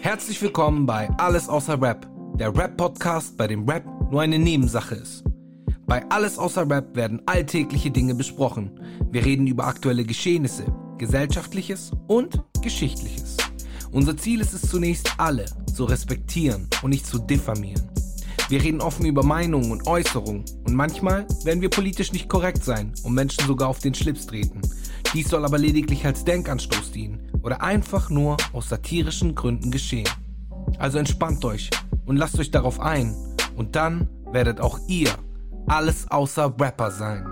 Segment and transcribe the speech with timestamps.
[0.00, 5.24] Herzlich willkommen bei Alles außer Rap, der Rap-Podcast, bei dem Rap nur eine Nebensache ist.
[5.86, 8.78] Bei Alles außer Rap werden alltägliche Dinge besprochen.
[9.10, 10.64] Wir reden über aktuelle Geschehnisse,
[10.98, 13.38] Gesellschaftliches und Geschichtliches.
[13.90, 17.90] Unser Ziel ist es zunächst, alle zu respektieren und nicht zu diffamieren.
[18.48, 22.94] Wir reden offen über Meinungen und Äußerungen und manchmal werden wir politisch nicht korrekt sein
[23.02, 24.62] und Menschen sogar auf den Schlips treten.
[25.12, 30.06] Dies soll aber lediglich als Denkanstoß dienen oder einfach nur aus satirischen Gründen geschehen.
[30.78, 31.70] Also entspannt euch
[32.04, 33.16] und lasst euch darauf ein
[33.56, 35.08] und dann werdet auch ihr
[35.66, 37.26] alles außer Rapper sein.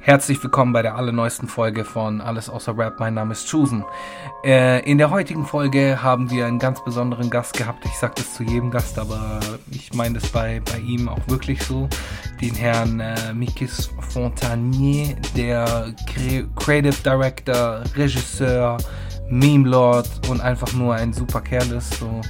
[0.00, 3.00] Herzlich willkommen bei der allerneuesten Folge von Alles außer Rap.
[3.00, 3.86] Mein Name ist Chusen.
[4.44, 7.86] Äh, in der heutigen Folge haben wir einen ganz besonderen Gast gehabt.
[7.86, 11.62] Ich sage das zu jedem Gast, aber ich meine das bei, bei ihm auch wirklich
[11.62, 11.88] so.
[12.40, 15.94] Den Herrn äh, Mikis Fontanier, der
[16.56, 18.76] Creative Director, Regisseur,
[19.30, 21.94] Meme Lord und einfach nur ein super Kerl ist.
[21.94, 22.20] So.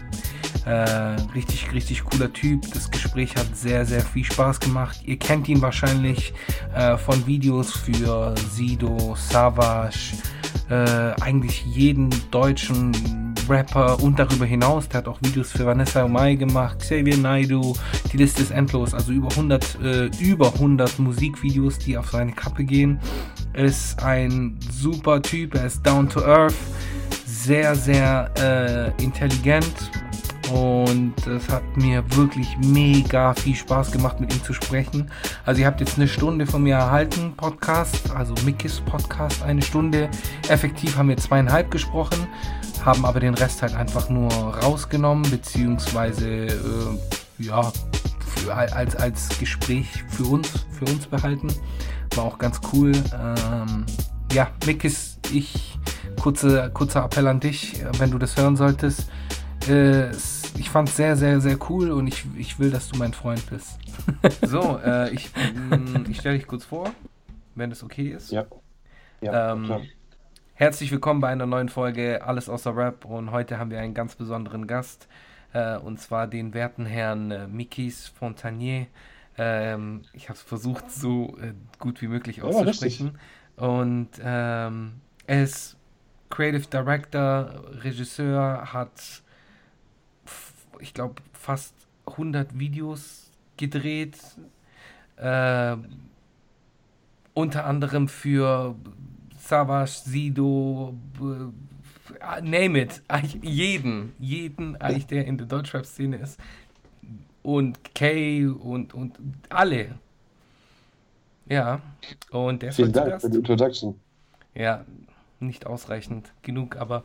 [0.69, 2.62] Äh, richtig, richtig cooler Typ.
[2.75, 5.00] Das Gespräch hat sehr, sehr viel Spaß gemacht.
[5.05, 6.34] Ihr kennt ihn wahrscheinlich
[6.75, 10.12] äh, von Videos für Sido, Savage,
[10.69, 12.92] äh, eigentlich jeden deutschen
[13.48, 14.89] Rapper und darüber hinaus.
[14.89, 17.75] Der hat auch Videos für Vanessa Mai gemacht, Xavier Naidu.
[18.12, 18.92] Die Liste ist endlos.
[18.92, 23.00] Also über 100, äh, über 100 Musikvideos, die auf seine Kappe gehen.
[23.55, 25.55] Ist ein super Typ.
[25.55, 26.55] Er ist down to earth.
[27.44, 29.91] Sehr, sehr äh, intelligent
[30.53, 35.08] und es hat mir wirklich mega viel Spaß gemacht, mit ihm zu sprechen.
[35.47, 40.09] Also ihr habt jetzt eine Stunde von mir erhalten, Podcast, also Mickys Podcast, eine Stunde.
[40.48, 42.27] Effektiv haben wir zweieinhalb gesprochen,
[42.84, 46.55] haben aber den Rest halt einfach nur rausgenommen, beziehungsweise äh,
[47.39, 47.72] ja,
[48.34, 51.48] für, als, als Gespräch für uns, für uns behalten.
[52.16, 52.92] War auch ganz cool.
[53.14, 53.86] Ähm,
[54.33, 55.78] ja, Mickys, ich,
[56.19, 59.11] kurze, kurzer Appell an dich, wenn du das hören solltest.
[59.69, 60.11] Äh,
[60.56, 63.48] ich fand es sehr, sehr, sehr cool und ich, ich will, dass du mein Freund
[63.50, 63.78] bist.
[64.42, 66.91] so, äh, ich, mm, ich stelle dich kurz vor,
[67.54, 68.31] wenn es okay ist.
[68.31, 68.47] Ja.
[69.20, 69.81] ja ähm,
[70.54, 74.14] herzlich willkommen bei einer neuen Folge Alles außer Rap und heute haben wir einen ganz
[74.14, 75.09] besonderen Gast
[75.53, 78.87] äh, und zwar den werten Herrn äh, Mikis Fontanier.
[79.37, 83.19] Ähm, ich habe es versucht, so äh, gut wie möglich auszusprechen.
[83.56, 84.94] Ja, und ähm,
[85.26, 85.78] er ist
[86.31, 89.22] Creative Director, Regisseur, hat
[90.81, 91.75] ich glaube, fast
[92.06, 94.19] 100 Videos gedreht.
[95.17, 95.77] Äh,
[97.34, 98.75] unter anderem für
[99.38, 103.03] Savage, Sido, äh, name it,
[103.43, 106.38] jeden, jeden eigentlich, der in der Deutschrap-Szene ist.
[107.43, 109.19] Und Kay und, und
[109.49, 109.99] alle.
[111.47, 111.81] Ja,
[112.31, 113.99] und der ist Vielen Dank für die Introduction.
[114.55, 114.84] Ja,
[115.41, 117.04] nicht ausreichend genug, aber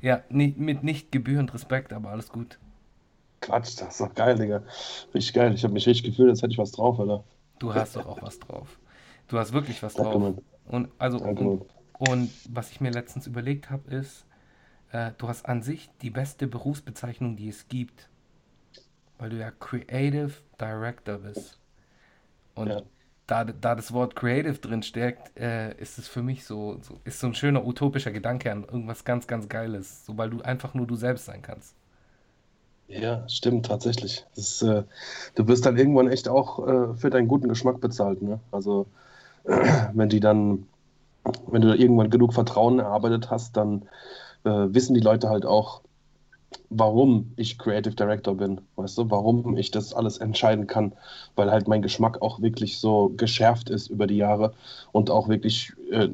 [0.00, 2.58] ja, nicht, mit nicht gebührend Respekt, aber alles gut.
[3.40, 4.62] Quatsch, das ist doch geil, Digga.
[5.14, 5.52] Richtig geil.
[5.54, 7.24] Ich habe mich richtig gefühlt, als hätte ich was drauf, Alter.
[7.58, 8.78] Du hast doch auch was drauf.
[9.28, 10.12] Du hast wirklich was drauf.
[10.12, 11.64] Danke, und, also, Danke, und,
[11.98, 14.26] und, was ich mir letztens überlegt habe, ist,
[14.92, 18.08] äh, du hast an sich die beste Berufsbezeichnung, die es gibt.
[19.18, 21.58] Weil du ja Creative Director bist.
[22.54, 22.82] Und ja.
[23.32, 27.18] Da, da das Wort Creative drin steckt, äh, ist es für mich so, so, ist
[27.18, 30.04] so ein schöner utopischer Gedanke an irgendwas ganz, ganz Geiles.
[30.04, 31.74] So, weil du einfach nur du selbst sein kannst.
[32.88, 34.26] Ja, stimmt, tatsächlich.
[34.36, 34.82] Das, äh,
[35.34, 38.20] du wirst dann irgendwann echt auch äh, für deinen guten Geschmack bezahlt.
[38.20, 38.38] Ne?
[38.50, 38.86] Also,
[39.44, 40.66] wenn die dann,
[41.46, 43.88] wenn du irgendwann genug Vertrauen erarbeitet hast, dann
[44.44, 45.80] äh, wissen die Leute halt auch,
[46.70, 48.60] warum ich Creative Director bin.
[48.76, 50.92] Weißt du, warum ich das alles entscheiden kann,
[51.36, 54.54] weil halt mein Geschmack auch wirklich so geschärft ist über die Jahre
[54.92, 56.08] und auch wirklich äh,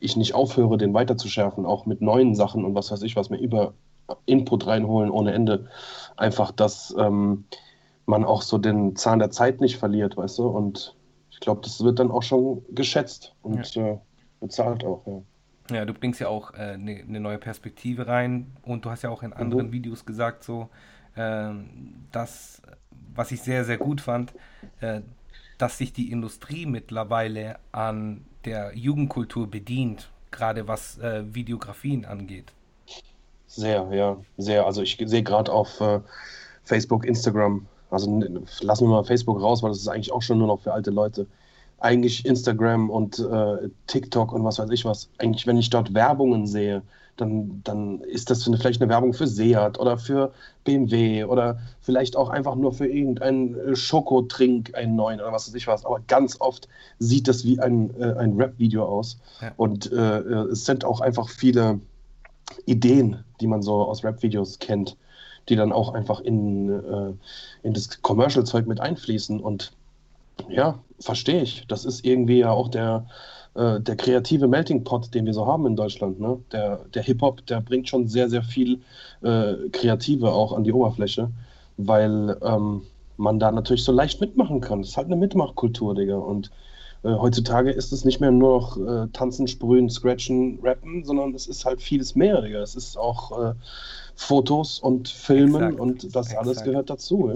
[0.00, 3.16] ich nicht aufhöre, den weiter zu schärfen, auch mit neuen Sachen und was weiß ich,
[3.16, 3.74] was mir über
[4.26, 5.68] Input reinholen ohne Ende.
[6.16, 7.44] Einfach, dass ähm,
[8.06, 10.48] man auch so den Zahn der Zeit nicht verliert, weißt du?
[10.48, 10.96] Und
[11.30, 13.92] ich glaube, das wird dann auch schon geschätzt und ja.
[13.92, 13.98] äh,
[14.40, 15.22] bezahlt auch, ja.
[15.76, 19.02] Ja, du bringst ja auch eine äh, ne, ne neue Perspektive rein und du hast
[19.02, 19.72] ja auch in anderen mhm.
[19.72, 20.68] Videos gesagt, so,
[21.14, 21.50] äh,
[22.12, 22.62] dass,
[23.14, 24.32] was ich sehr, sehr gut fand,
[24.80, 25.00] äh,
[25.58, 32.52] dass sich die Industrie mittlerweile an der Jugendkultur bedient, gerade was äh, Videografien angeht.
[33.46, 34.64] Sehr, ja, sehr.
[34.64, 36.00] Also ich sehe gerade auf äh,
[36.64, 38.22] Facebook, Instagram, also
[38.60, 40.90] lassen wir mal Facebook raus, weil das ist eigentlich auch schon nur noch für alte
[40.90, 41.26] Leute.
[41.80, 45.08] Eigentlich Instagram und äh, TikTok und was weiß ich was.
[45.18, 46.82] Eigentlich, wenn ich dort Werbungen sehe,
[47.20, 50.32] dann, dann ist das vielleicht eine Werbung für Seat oder für
[50.64, 55.54] BMW oder vielleicht auch einfach nur für irgendeinen äh, Schokotrink, einen neuen oder was weiß
[55.54, 55.84] ich was.
[55.84, 56.68] Aber ganz oft
[56.98, 59.18] sieht das wie ein, äh, ein Rap-Video aus.
[59.40, 59.52] Ja.
[59.56, 61.80] Und äh, äh es sind auch einfach viele
[62.66, 64.96] Ideen, die man so aus Rap-Videos kennt,
[65.48, 67.12] die dann auch einfach in, äh,
[67.62, 69.40] in das Commercial-Zeug mit einfließen.
[69.40, 69.72] Und
[70.48, 71.66] ja, verstehe ich.
[71.68, 73.06] Das ist irgendwie ja auch der,
[73.54, 76.20] äh, der kreative Melting Pot, den wir so haben in Deutschland.
[76.20, 76.38] Ne?
[76.52, 78.80] Der, der Hip-Hop, der bringt schon sehr, sehr viel
[79.22, 81.30] äh, Kreative auch an die Oberfläche,
[81.76, 82.82] weil ähm,
[83.16, 84.80] man da natürlich so leicht mitmachen kann.
[84.80, 86.16] Das ist halt eine Mitmachkultur, Digga.
[86.16, 86.50] Und
[87.02, 91.46] äh, heutzutage ist es nicht mehr nur noch äh, tanzen, sprühen, scratchen, rappen, sondern es
[91.46, 92.60] ist halt vieles mehr, Digga.
[92.60, 93.54] Es ist auch äh,
[94.14, 95.80] Fotos und Filmen Exakt.
[95.80, 96.46] und das Exakt.
[96.46, 97.30] alles gehört dazu,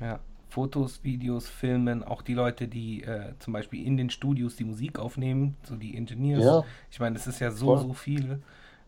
[0.00, 0.06] ja.
[0.06, 0.20] Ja,
[0.54, 5.00] Fotos, Videos, Filmen, auch die Leute, die äh, zum Beispiel in den Studios die Musik
[5.00, 6.44] aufnehmen, so die Engineers.
[6.44, 6.62] Ja.
[6.92, 7.78] Ich meine, das ist ja so, Voll.
[7.80, 8.40] so viel.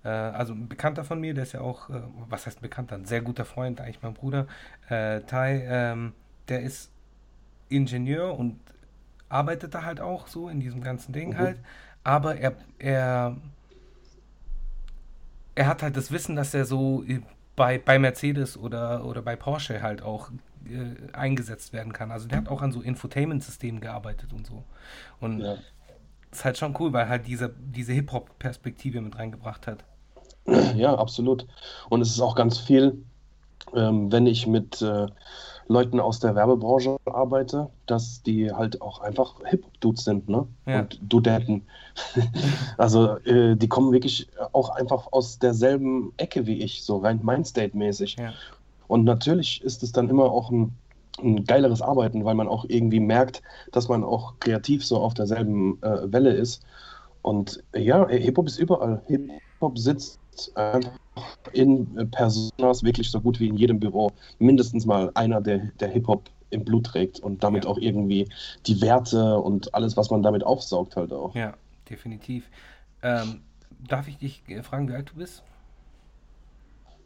[0.04, 3.04] Äh, also ein Bekannter von mir, der ist ja auch, äh, was heißt Bekannter, ein
[3.04, 4.46] sehr guter Freund, eigentlich mein Bruder,
[4.88, 6.12] Tai, ähm,
[6.46, 6.92] der ist
[7.68, 8.60] Ingenieur und
[9.28, 11.38] arbeitet da halt auch so in diesem ganzen Ding mhm.
[11.38, 11.58] halt.
[12.04, 13.36] Aber er, er,
[15.56, 17.04] er hat halt das Wissen, dass er so
[17.56, 20.30] bei, bei Mercedes oder, oder bei Porsche halt auch
[20.72, 22.10] äh, eingesetzt werden kann.
[22.10, 24.64] Also der hat auch an so Infotainment-Systemen gearbeitet und so.
[25.20, 25.56] Und ja.
[26.30, 29.84] ist halt schon cool, weil halt diese, diese Hip-Hop-Perspektive mit reingebracht hat.
[30.76, 31.46] Ja, absolut.
[31.88, 33.02] Und es ist auch ganz viel,
[33.74, 35.06] ähm, wenn ich mit äh,
[35.68, 40.46] Leuten aus der Werbebranche arbeite, dass die halt auch einfach Hip-Hop-Dudes sind, ne?
[40.66, 40.80] Ja.
[40.80, 41.66] Und Dudetten.
[42.78, 48.18] also äh, die kommen wirklich auch einfach aus derselben Ecke wie ich, so rein Mindstate-mäßig.
[48.18, 48.32] Ja.
[48.88, 50.72] Und natürlich ist es dann immer auch ein,
[51.22, 53.42] ein, geileres Arbeiten, weil man auch irgendwie merkt,
[53.72, 56.62] dass man auch kreativ so auf derselben äh, Welle ist.
[57.22, 59.02] Und ja, Hip-Hop ist überall.
[59.06, 60.20] Hip-Hop sitzt
[60.56, 60.92] einfach
[61.52, 66.30] in Personas wirklich so gut wie in jedem Büro mindestens mal einer, der, der Hip-Hop
[66.50, 67.70] im Blut trägt und damit ja.
[67.70, 68.28] auch irgendwie
[68.66, 71.34] die Werte und alles, was man damit aufsaugt, halt auch.
[71.34, 71.54] Ja,
[71.90, 72.48] definitiv.
[73.02, 73.40] Ähm,
[73.88, 75.42] darf ich dich fragen, wie alt du bist?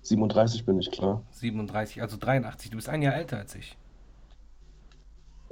[0.03, 1.23] 37 bin ich, klar.
[1.33, 2.71] 37, also 83.
[2.71, 3.77] Du bist ein Jahr älter als ich.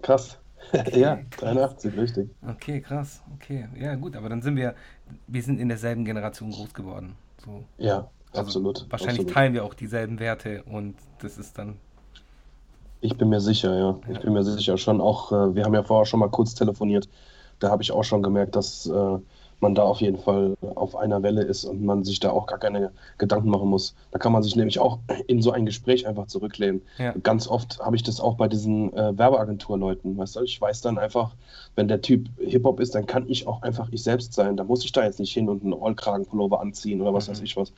[0.02, 0.38] Krass.
[0.72, 2.02] Okay, ja, 83, krass.
[2.02, 2.30] richtig.
[2.46, 3.22] Okay, krass.
[3.36, 4.74] Okay, ja gut, aber dann sind wir,
[5.26, 7.14] wir sind in derselben Generation groß geworden.
[7.44, 7.64] So.
[7.78, 8.86] Ja, also absolut.
[8.90, 9.34] Wahrscheinlich absolut.
[9.34, 11.76] teilen wir auch dieselben Werte und das ist dann.
[13.00, 13.90] Ich bin mir sicher, ja.
[13.90, 14.12] ja.
[14.12, 15.00] Ich bin mir sicher schon.
[15.00, 17.08] Auch, äh, wir haben ja vorher schon mal kurz telefoniert.
[17.60, 19.18] Da habe ich auch schon gemerkt, dass äh,
[19.60, 22.58] man da auf jeden Fall auf einer Welle ist und man sich da auch gar
[22.58, 23.94] keine Gedanken machen muss.
[24.12, 26.82] Da kann man sich nämlich auch in so ein Gespräch einfach zurücklehnen.
[26.98, 27.14] Ja.
[27.22, 30.16] Ganz oft habe ich das auch bei diesen äh, Werbeagenturleuten.
[30.16, 31.34] Weißt du, ich weiß dann einfach,
[31.74, 34.56] wenn der Typ Hip-Hop ist, dann kann ich auch einfach ich selbst sein.
[34.56, 37.32] Da muss ich da jetzt nicht hin und einen Rollkragenpullover anziehen oder was mhm.
[37.32, 37.72] weiß ich was.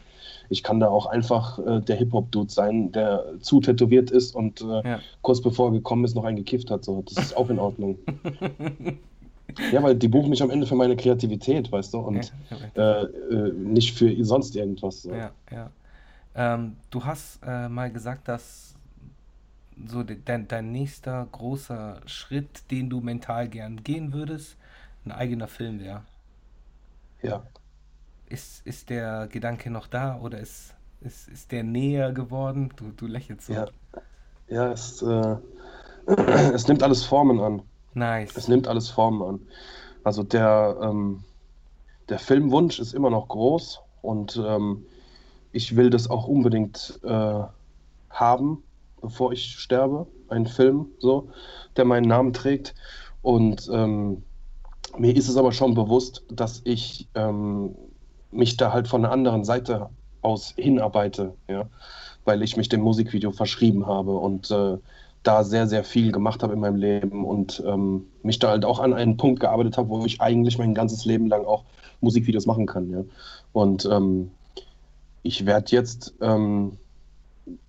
[0.51, 4.89] Ich kann da auch einfach äh, der Hip-Hop-Dude sein, der zu tätowiert ist und äh,
[4.89, 4.99] ja.
[5.23, 6.85] kurz bevor er gekommen ist, noch einen gekifft hat.
[6.85, 7.03] So.
[7.03, 7.99] Das ist auch in Ordnung.
[9.73, 13.05] Ja, weil die buchen mich am Ende für meine Kreativität, weißt du, und ja, äh,
[13.05, 15.03] äh, nicht für sonst irgendwas.
[15.03, 15.13] So.
[15.13, 15.71] Ja, ja.
[16.35, 18.75] Ähm, du hast äh, mal gesagt, dass
[19.87, 24.57] so de dein, dein nächster großer Schritt, den du mental gern gehen würdest,
[25.05, 26.03] ein eigener Film wäre.
[27.23, 27.43] Ja.
[28.29, 32.73] Ist, ist der Gedanke noch da oder ist, ist, ist der näher geworden?
[32.77, 33.55] Du, du lächelst so.
[33.55, 33.67] Ja,
[34.49, 35.37] ja es, äh,
[36.53, 37.63] es nimmt alles Formen an.
[37.95, 38.37] Nice.
[38.37, 39.41] Es nimmt alles Formen an.
[40.05, 41.25] Also der, ähm,
[42.09, 44.85] der Filmwunsch ist immer noch groß und ähm,
[45.53, 47.43] ich will das auch unbedingt äh,
[48.11, 48.63] haben,
[49.01, 50.07] bevor ich sterbe.
[50.29, 51.29] Ein Film, so,
[51.77, 52.75] der meinen Namen trägt.
[53.23, 54.23] Und ähm,
[54.97, 57.75] mir ist es aber schon bewusst, dass ich ähm,
[58.31, 59.91] mich da halt von der anderen Seite
[60.23, 61.69] aus hinarbeite, ja,
[62.25, 64.77] weil ich mich dem Musikvideo verschrieben habe und äh,
[65.23, 68.79] da sehr, sehr viel gemacht habe in meinem Leben und ähm, mich da halt auch
[68.81, 71.65] an einen Punkt gearbeitet habe, wo ich eigentlich mein ganzes Leben lang auch
[72.01, 72.91] Musikvideos machen kann.
[72.91, 73.05] Ja.
[73.53, 74.31] Und ähm,
[75.23, 76.79] ich werde jetzt ähm,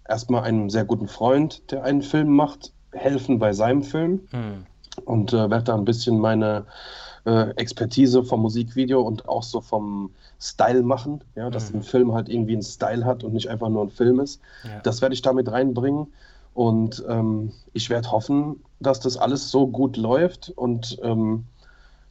[0.08, 4.66] erstmal einem sehr guten Freund, der einen Film macht, helfen bei seinem Film hm.
[5.06, 6.66] und äh, werde da ein bisschen meine
[7.26, 11.80] äh, Expertise vom Musikvideo und auch so vom Style machen, ja, dass hm.
[11.80, 14.42] ein Film halt irgendwie einen Style hat und nicht einfach nur ein Film ist.
[14.64, 14.80] Ja.
[14.80, 16.08] Das werde ich damit reinbringen.
[16.54, 21.46] Und ähm, ich werde hoffen, dass das alles so gut läuft und ähm,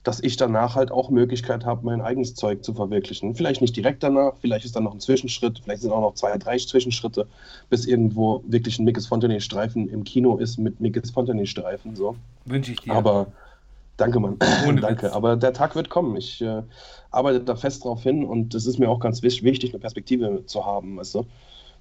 [0.03, 3.35] dass ich danach halt auch Möglichkeit habe, mein eigenes Zeug zu verwirklichen.
[3.35, 6.37] Vielleicht nicht direkt danach, vielleicht ist dann noch ein Zwischenschritt, vielleicht sind auch noch zwei,
[6.39, 7.27] drei Zwischenschritte,
[7.69, 11.97] bis irgendwo wirklich ein Mickes Fontenay-Streifen im Kino ist mit Mickes Fontenay-Streifen.
[11.97, 12.17] So.
[12.47, 12.95] Wünsche ich dir.
[12.95, 13.27] Aber
[13.99, 14.39] danke, Mann.
[14.81, 15.09] danke.
[15.09, 15.13] Witz.
[15.13, 16.17] Aber der Tag wird kommen.
[16.17, 16.63] Ich äh,
[17.11, 20.65] arbeite da fest drauf hin und es ist mir auch ganz wichtig, eine Perspektive zu
[20.65, 21.27] haben, weißt du?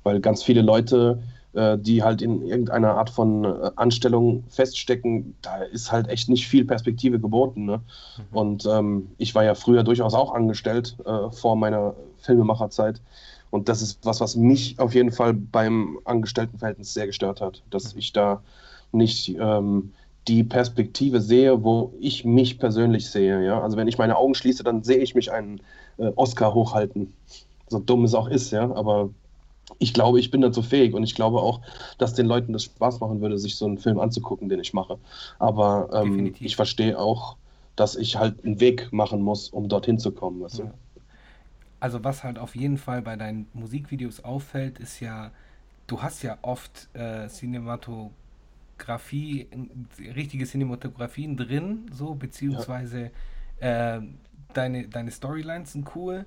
[0.04, 5.92] Weil ganz viele Leute die halt in irgendeiner Art von äh, Anstellung feststecken, da ist
[5.92, 7.66] halt echt nicht viel Perspektive geboten.
[7.66, 7.78] Ne?
[7.78, 8.38] Mhm.
[8.38, 13.02] Und ähm, ich war ja früher durchaus auch angestellt äh, vor meiner Filmemacherzeit.
[13.50, 17.96] Und das ist was, was mich auf jeden Fall beim Angestelltenverhältnis sehr gestört hat, dass
[17.96, 18.44] ich da
[18.92, 19.92] nicht ähm,
[20.28, 23.44] die Perspektive sehe, wo ich mich persönlich sehe.
[23.44, 23.62] Ja?
[23.62, 25.62] Also wenn ich meine Augen schließe, dann sehe ich mich einen
[25.98, 27.14] äh, Oscar hochhalten.
[27.68, 29.10] So dumm es auch ist, ja, aber
[29.78, 31.62] ich glaube, ich bin dazu fähig und ich glaube auch,
[31.98, 34.98] dass den Leuten das Spaß machen würde, sich so einen Film anzugucken, den ich mache.
[35.38, 37.38] Aber ähm, ich verstehe auch,
[37.76, 40.42] dass ich halt einen Weg machen muss, um dorthin zu kommen.
[40.42, 40.72] Weißt du?
[41.80, 45.32] Also was halt auf jeden Fall bei deinen Musikvideos auffällt, ist ja,
[45.88, 49.48] du hast ja oft äh, Cinematografie,
[50.00, 53.12] richtige Cinematografien drin, so, beziehungsweise
[53.62, 53.98] ja.
[53.98, 54.02] äh,
[54.54, 56.26] deine, deine Storylines sind cool.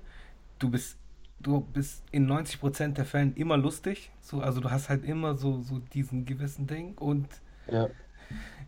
[0.57, 0.97] Du bist
[1.43, 4.11] du bist in 90% der Fällen immer lustig.
[4.21, 6.97] So, also du hast halt immer so, so diesen gewissen Ding.
[6.97, 7.27] Und
[7.71, 7.87] ja,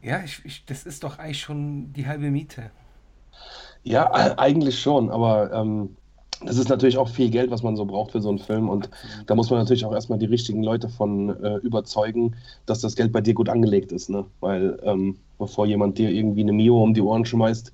[0.02, 2.72] ja ich, ich, das ist doch eigentlich schon die halbe Miete.
[3.84, 5.96] Ja, eigentlich schon, aber ähm,
[6.44, 8.70] das ist natürlich auch viel Geld, was man so braucht für so einen Film.
[8.70, 8.90] Und
[9.28, 13.12] da muss man natürlich auch erstmal die richtigen Leute von äh, überzeugen, dass das Geld
[13.12, 14.10] bei dir gut angelegt ist.
[14.10, 14.26] Ne?
[14.42, 17.72] Weil ähm, bevor jemand dir irgendwie eine Mio um die Ohren schmeißt,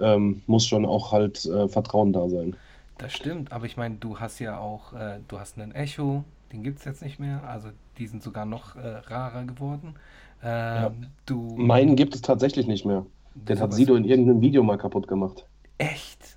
[0.00, 2.56] ähm, muss schon auch halt äh, Vertrauen da sein.
[2.98, 6.62] Das stimmt, aber ich meine, du hast ja auch, äh, du hast einen Echo, den
[6.62, 7.68] gibt es jetzt nicht mehr, also
[7.98, 9.94] die sind sogar noch äh, rarer geworden.
[10.42, 10.48] Ähm,
[10.82, 10.92] ja.
[11.26, 13.06] du, Meinen gibt es tatsächlich nicht mehr.
[13.34, 15.46] Den hat Sido in irgendeinem Video mal kaputt gemacht.
[15.78, 16.36] Echt?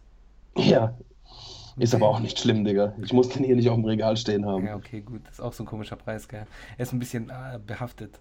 [0.55, 0.93] Ja.
[1.77, 2.03] Ist okay.
[2.03, 2.93] aber auch nicht schlimm, Digga.
[3.03, 4.65] Ich muss den hier nicht auf dem Regal stehen haben.
[4.65, 5.21] Ja, okay, gut.
[5.25, 6.45] Das ist auch so ein komischer Preis, gell?
[6.77, 8.19] Er ist ein bisschen äh, behaftet.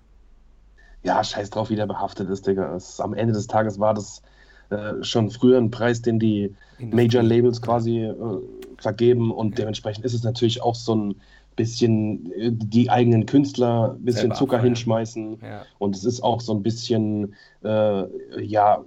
[1.05, 2.75] Ja, scheiß drauf, wie der behaftet ist, Digga.
[2.75, 4.23] Es, am Ende des Tages war das
[4.71, 8.15] äh, schon früher ein Preis, den die Major Labels quasi äh,
[8.79, 11.15] vergeben und dementsprechend ist es natürlich auch so ein
[11.57, 14.75] bisschen äh, die eigenen Künstler ein bisschen Selber Zucker abfallen.
[14.75, 15.63] hinschmeißen ja.
[15.79, 18.85] und es ist auch so ein bisschen äh, ja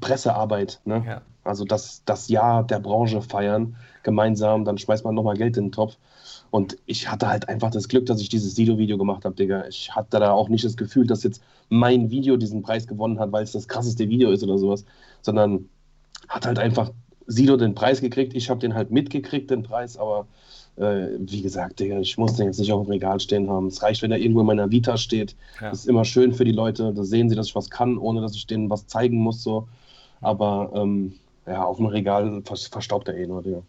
[0.00, 1.04] Pressearbeit, ne?
[1.06, 1.22] Ja.
[1.44, 5.72] Also das, das Jahr der Branche feiern gemeinsam, dann schmeißt man nochmal Geld in den
[5.72, 5.96] Topf.
[6.52, 9.66] Und ich hatte halt einfach das Glück, dass ich dieses Sido-Video gemacht habe, Digga.
[9.68, 13.32] Ich hatte da auch nicht das Gefühl, dass jetzt mein Video diesen Preis gewonnen hat,
[13.32, 14.84] weil es das krasseste Video ist oder sowas,
[15.22, 15.70] sondern
[16.28, 16.90] hat halt einfach
[17.26, 18.34] Sido den Preis gekriegt.
[18.34, 20.26] Ich habe den halt mitgekriegt, den Preis, aber
[20.76, 23.68] äh, wie gesagt, Digga, ich muss den jetzt nicht auf dem Regal stehen haben.
[23.68, 25.34] Es reicht, wenn er irgendwo in meiner Vita steht.
[25.58, 25.70] Ja.
[25.70, 26.92] Das ist immer schön für die Leute.
[26.92, 29.42] Da sehen sie, dass ich was kann, ohne dass ich denen was zeigen muss.
[29.42, 29.68] So.
[30.20, 31.14] Aber ähm,
[31.46, 33.62] ja, auf dem Regal verstaubt er eh nur, Digga.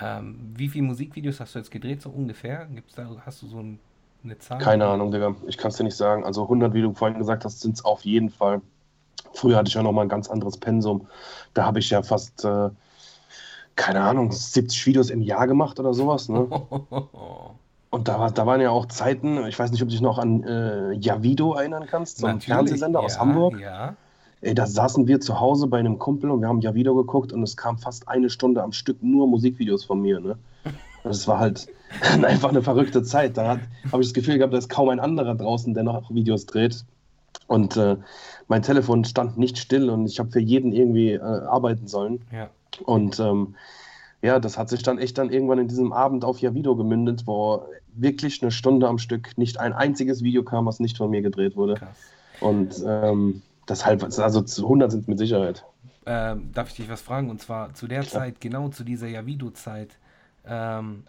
[0.00, 2.66] Ähm, wie viele Musikvideos hast du jetzt gedreht, so ungefähr?
[2.66, 3.78] Gibt's da, hast du so ein,
[4.24, 4.58] eine Zahl?
[4.58, 5.34] Keine Ahnung, Digga.
[5.46, 6.24] Ich kann es dir nicht sagen.
[6.24, 8.60] Also 100, wie du vorhin gesagt hast, sind es auf jeden Fall.
[9.34, 11.06] Früher hatte ich ja noch mal ein ganz anderes Pensum.
[11.54, 12.70] Da habe ich ja fast, äh,
[13.76, 16.28] keine Ahnung, 70 Videos im Jahr gemacht oder sowas.
[16.28, 16.46] Ne?
[17.90, 20.18] Und da, war, da waren ja auch Zeiten, ich weiß nicht, ob du dich noch
[20.18, 23.60] an äh, Javido erinnern kannst, so ein Fernsehsender ja, aus Hamburg.
[23.60, 23.94] Ja.
[24.44, 27.32] Ey, da saßen wir zu Hause bei einem Kumpel und wir haben ja Video geguckt
[27.32, 30.20] und es kam fast eine Stunde am Stück nur Musikvideos von mir.
[30.20, 30.36] Ne?
[31.02, 31.66] Das war halt
[32.22, 33.38] einfach eine verrückte Zeit.
[33.38, 33.58] Da
[33.90, 36.84] habe ich das Gefühl gehabt, da ist kaum ein anderer draußen, der noch Videos dreht.
[37.46, 37.96] Und äh,
[38.48, 42.20] mein Telefon stand nicht still und ich habe für jeden irgendwie äh, arbeiten sollen.
[42.30, 42.50] Ja.
[42.84, 43.54] Und ähm,
[44.20, 47.62] ja, das hat sich dann echt dann irgendwann in diesem Abend auf Javido gemündet, wo
[47.94, 51.56] wirklich eine Stunde am Stück nicht ein einziges Video kam, was nicht von mir gedreht
[51.56, 51.74] wurde.
[51.74, 51.96] Krass.
[52.40, 55.64] Und ähm, Deshalb, also zu 100 sind mit Sicherheit.
[56.06, 57.30] Ähm, darf ich dich was fragen?
[57.30, 58.22] Und zwar zu der Klar.
[58.22, 59.98] Zeit, genau zu dieser Javido-Zeit.
[60.44, 61.04] Ähm,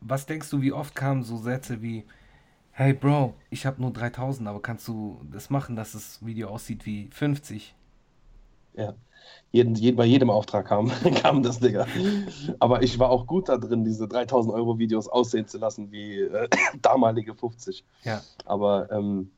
[0.00, 2.04] was denkst du, wie oft kamen so Sätze wie:
[2.72, 6.84] Hey Bro, ich habe nur 3000, aber kannst du das machen, dass das Video aussieht
[6.84, 7.74] wie 50?
[8.76, 8.94] Ja,
[9.52, 10.90] jeden, jeden, bei jedem Auftrag kam,
[11.22, 11.86] kam das, Digga.
[12.58, 16.20] Aber ich war auch gut da drin, diese 3000 Euro Videos aussehen zu lassen wie
[16.20, 16.48] äh,
[16.82, 17.84] damalige 50.
[18.02, 18.22] Ja.
[18.44, 19.30] Aber ähm,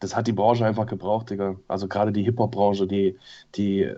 [0.00, 1.56] das hat die Branche einfach gebraucht, Digga.
[1.68, 3.18] Also gerade die Hip-Hop-Branche, die,
[3.54, 3.96] die, äh,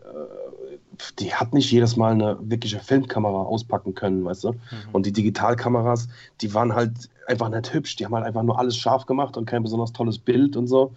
[1.21, 4.53] die hat nicht jedes Mal eine wirkliche Filmkamera auspacken können, weißt du?
[4.53, 4.59] Mhm.
[4.93, 6.09] Und die Digitalkameras,
[6.41, 9.47] die waren halt einfach nicht hübsch, die haben halt einfach nur alles scharf gemacht und
[9.47, 10.93] kein besonders tolles Bild und so.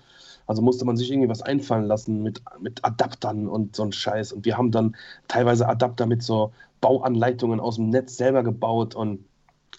[0.47, 4.33] Also musste man sich irgendwie was einfallen lassen mit, mit Adaptern und so ein Scheiß.
[4.33, 4.95] Und wir haben dann
[5.27, 9.24] teilweise Adapter mit so Bauanleitungen aus dem Netz selber gebaut und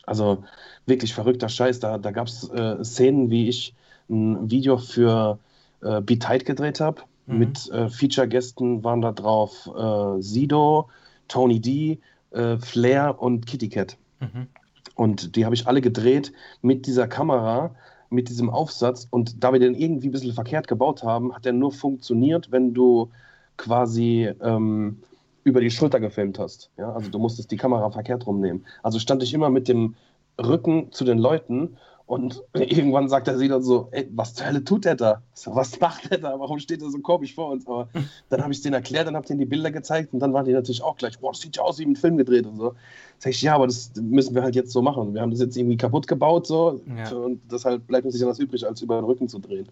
[0.06, 0.44] also
[0.86, 1.80] wirklich verrückter Scheiß.
[1.80, 3.74] Da, da gab es äh, Szenen, wie ich
[4.08, 5.38] ein Video für
[5.82, 7.02] äh, Be Tight gedreht habe.
[7.26, 7.38] Mhm.
[7.38, 10.88] Mit äh, Feature-Gästen waren da drauf äh, Sido,
[11.28, 11.98] Tony D,
[12.30, 13.96] äh, Flair und Kitty Cat.
[14.20, 14.46] Mhm.
[14.94, 16.32] Und die habe ich alle gedreht
[16.62, 17.74] mit dieser Kamera,
[18.08, 19.06] mit diesem Aufsatz.
[19.10, 22.72] Und da wir den irgendwie ein bisschen verkehrt gebaut haben, hat der nur funktioniert, wenn
[22.72, 23.10] du
[23.56, 24.98] quasi ähm,
[25.44, 26.70] über die Schulter gefilmt hast.
[26.78, 26.92] Ja?
[26.92, 28.64] Also du musstest die Kamera verkehrt rumnehmen.
[28.82, 29.94] Also stand ich immer mit dem
[30.40, 34.62] Rücken zu den Leuten Und irgendwann sagt er sie dann so, ey, was zur Hölle
[34.62, 35.22] tut er da?
[35.34, 36.38] So, was macht er da?
[36.38, 37.66] Warum steht er so komisch vor uns?
[37.66, 37.88] Aber
[38.28, 40.32] dann habe ich es denen erklärt, dann habe ich denen die Bilder gezeigt und dann
[40.32, 42.58] waren die natürlich auch gleich, boah, das sieht ja aus wie ein Film gedreht und
[42.58, 42.74] so.
[43.18, 45.14] Sag ich, ja, aber das müssen wir halt jetzt so machen.
[45.14, 47.10] Wir haben das jetzt irgendwie kaputt gebaut so ja.
[47.12, 49.68] und deshalb bleibt uns nicht anders übrig, als über den Rücken zu drehen.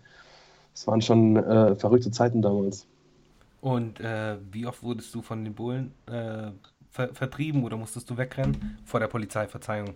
[0.72, 2.84] Das waren schon äh, verrückte Zeiten damals.
[3.60, 6.50] Und äh, wie oft wurdest du von den Bullen äh,
[6.90, 9.46] ver vertrieben oder musstest du wegrennen vor der Polizei?
[9.46, 9.94] Verzeihung.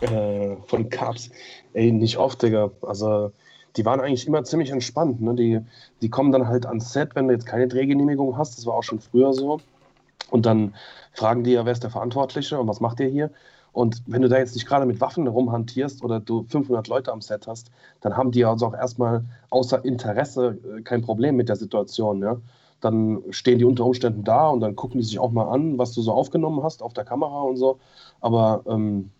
[0.00, 1.30] Äh, von Cups.
[1.72, 2.70] Ey, nicht oft, Digga.
[2.82, 3.32] Also,
[3.76, 5.20] die waren eigentlich immer ziemlich entspannt.
[5.20, 5.34] Ne?
[5.34, 5.60] Die,
[6.02, 8.58] die kommen dann halt ans Set, wenn du jetzt keine Drehgenehmigung hast.
[8.58, 9.60] Das war auch schon früher so.
[10.30, 10.74] Und dann
[11.12, 13.30] fragen die ja, wer ist der Verantwortliche und was macht ihr hier?
[13.72, 17.20] Und wenn du da jetzt nicht gerade mit Waffen rumhantierst oder du 500 Leute am
[17.20, 21.56] Set hast, dann haben die also auch erstmal außer Interesse äh, kein Problem mit der
[21.56, 22.22] Situation.
[22.22, 22.38] Ja?
[22.80, 25.92] Dann stehen die unter Umständen da und dann gucken die sich auch mal an, was
[25.92, 27.78] du so aufgenommen hast auf der Kamera und so.
[28.22, 29.10] Aber ähm,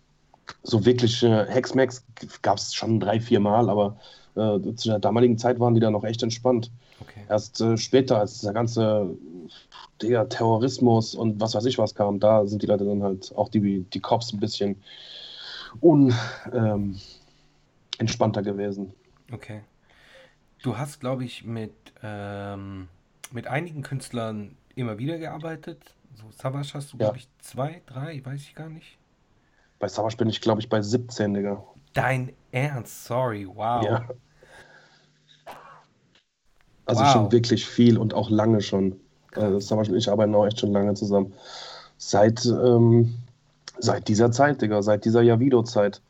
[0.63, 2.05] so wirkliche Hexmax
[2.41, 3.97] gab es schon drei, vier Mal, aber
[4.35, 6.71] äh, zu der damaligen Zeit waren die da noch echt entspannt.
[6.99, 7.21] Okay.
[7.29, 9.09] Erst äh, später, als dieser ganze
[10.01, 13.49] Digga, Terrorismus und was weiß ich was kam, da sind die Leute dann halt auch
[13.49, 14.81] die, die Cops ein bisschen
[15.81, 16.13] un,
[16.53, 16.99] ähm,
[17.97, 18.93] entspannter gewesen.
[19.31, 19.61] Okay.
[20.63, 21.73] Du hast, glaube ich, mit,
[22.03, 22.87] ähm,
[23.31, 25.81] mit einigen Künstlern immer wieder gearbeitet.
[26.15, 28.97] So Savage hast du, glaube ich, zwei, drei, weiß ich gar nicht.
[29.79, 31.63] Bei Savage bin ich, glaube ich, bei 17, Digga.
[31.93, 33.83] Dein Ernst, sorry, wow.
[33.83, 34.07] Ja.
[36.85, 37.11] Also wow.
[37.11, 38.99] schon wirklich viel und auch lange schon.
[39.35, 41.33] Also Savage und ich arbeiten auch echt schon lange zusammen.
[41.97, 43.15] Seit, ähm,
[43.79, 46.01] seit dieser Zeit, Digga, seit dieser Javido-Zeit.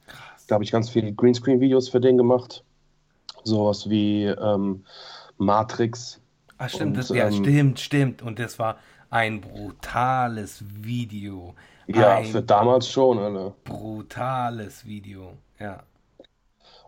[0.47, 2.63] Da habe ich ganz viele Greenscreen-Videos für den gemacht.
[3.43, 4.83] Sowas wie ähm,
[5.37, 6.19] Matrix.
[6.57, 8.21] Ah, stimmt, und, das, ja, ähm, stimmt, stimmt.
[8.21, 8.77] Und das war
[9.09, 11.55] ein brutales Video.
[11.87, 13.53] Ja, für damals schon, Alter.
[13.63, 15.83] Brutales Video, ja.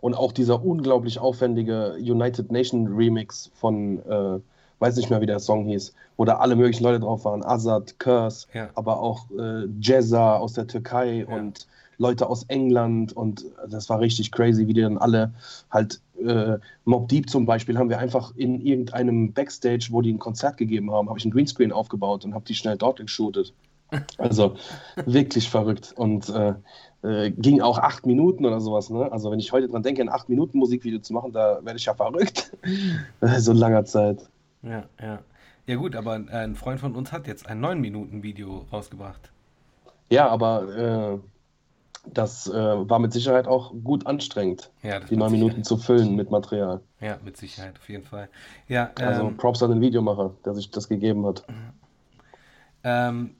[0.00, 4.40] Und auch dieser unglaublich aufwendige United Nation Remix von, äh,
[4.78, 7.42] weiß nicht mehr, wie der Song hieß, wo da alle möglichen Leute drauf waren.
[7.42, 8.70] Azad, Curse, ja.
[8.74, 11.34] aber auch äh, Jezza aus der Türkei ja.
[11.34, 11.66] und
[12.00, 15.34] Leute aus England und das war richtig crazy, wie die dann alle
[15.70, 20.18] halt äh, Mob Deep zum Beispiel haben wir einfach in irgendeinem Backstage, wo die ein
[20.18, 23.52] Konzert gegeben haben, habe ich einen Greenscreen aufgebaut und habe die schnell dort geshootet.
[24.18, 24.56] Also
[25.06, 25.92] wirklich verrückt.
[25.96, 26.54] Und äh,
[27.02, 28.90] äh, ging auch acht Minuten oder sowas.
[28.90, 29.10] Ne?
[29.10, 31.86] Also wenn ich heute dran denke, ein acht Minuten Musikvideo zu machen, da werde ich
[31.86, 32.56] ja verrückt.
[33.38, 34.28] so langer Zeit.
[34.62, 35.20] Ja, ja.
[35.66, 39.30] Ja gut, aber ein Freund von uns hat jetzt ein neun Minuten Video rausgebracht.
[40.10, 41.18] Ja, aber äh,
[42.12, 46.30] das äh, war mit Sicherheit auch gut anstrengend, ja, die neun Minuten zu füllen mit
[46.30, 46.80] Material.
[47.00, 48.28] Ja, mit Sicherheit, auf jeden Fall.
[48.68, 51.44] Ja, also ähm, Props an den Videomacher, der sich das gegeben hat.
[52.82, 53.36] Ähm,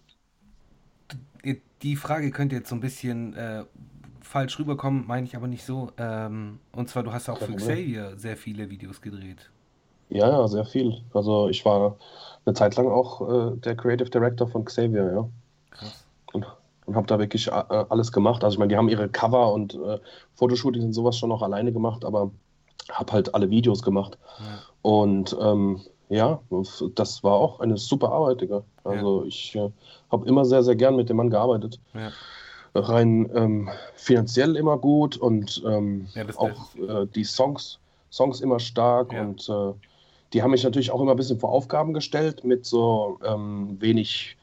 [1.82, 3.64] die Frage könnte jetzt so ein bisschen äh,
[4.20, 5.90] falsch rüberkommen, meine ich aber nicht so.
[5.98, 9.50] Ähm, und zwar, du hast auch für Xavier sehr viele Videos gedreht.
[10.08, 11.02] Ja, ja, sehr viel.
[11.14, 11.96] Also ich war
[12.44, 15.28] eine Zeit lang auch äh, der Creative Director von Xavier, ja.
[15.70, 16.04] Krass.
[16.32, 16.46] Und,
[16.86, 18.42] und habe da wirklich äh, alles gemacht.
[18.42, 19.98] Also ich meine, die haben ihre Cover und äh,
[20.34, 22.30] Fotoshootings und sowas schon auch alleine gemacht, aber
[22.90, 24.18] habe halt alle Videos gemacht.
[24.38, 24.44] Ja.
[24.82, 26.40] Und ähm, ja,
[26.96, 28.64] das war auch eine super Arbeit, Digga.
[28.84, 29.28] Also ja.
[29.28, 29.70] ich äh,
[30.10, 31.78] habe immer sehr, sehr gern mit dem Mann gearbeitet.
[31.94, 32.10] Ja.
[32.74, 37.78] Rein ähm, finanziell immer gut und ähm, ja, auch äh, die Songs,
[38.10, 39.72] Songs immer stark und äh,
[40.32, 44.36] die haben mich natürlich auch immer ein bisschen vor Aufgaben gestellt mit so ähm, wenig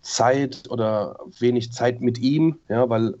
[0.00, 3.14] Zeit oder wenig Zeit mit ihm, ja, weil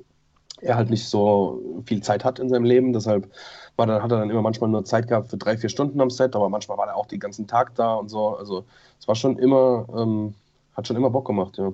[0.60, 2.92] er halt nicht so viel Zeit hat in seinem Leben.
[2.92, 3.30] Deshalb
[3.76, 6.10] war dann, hat er dann immer manchmal nur Zeit gehabt für drei, vier Stunden am
[6.10, 8.36] Set, aber manchmal war er auch den ganzen Tag da und so.
[8.36, 8.64] Also
[9.00, 10.34] es war schon immer, ähm,
[10.74, 11.72] hat schon immer Bock gemacht, ja.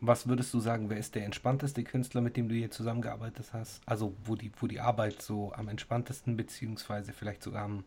[0.00, 3.80] Was würdest du sagen, wer ist der entspannteste Künstler, mit dem du hier zusammengearbeitet hast?
[3.84, 7.82] Also wo die, wo die Arbeit so am entspanntesten beziehungsweise vielleicht sogar am,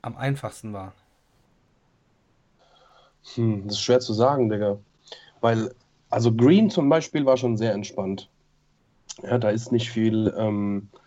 [0.00, 0.94] am einfachsten war?
[3.34, 4.78] Hm, das ist schwer zu sagen, Digga.
[5.40, 5.74] Weil,
[6.08, 8.30] also Green zum Beispiel war schon sehr entspannt.
[9.22, 11.01] Ja, da ist nicht viel, ähm, äh,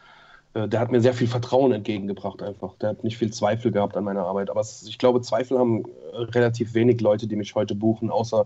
[0.56, 2.76] der hat mir sehr viel Vertrauen entgegengebracht einfach.
[2.78, 4.50] Der hat nicht viel Zweifel gehabt an meiner Arbeit.
[4.50, 8.46] Aber es, ich glaube, Zweifel haben äh, relativ wenig Leute, die mich heute buchen, außer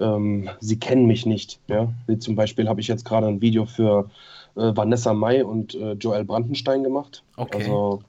[0.00, 1.60] ähm, sie kennen mich nicht.
[1.68, 1.88] Ja?
[2.06, 4.10] Wie zum Beispiel habe ich jetzt gerade ein Video für
[4.56, 7.22] äh, Vanessa Mai und äh, Joel Brandenstein gemacht.
[7.36, 7.58] Okay.
[7.58, 8.00] Also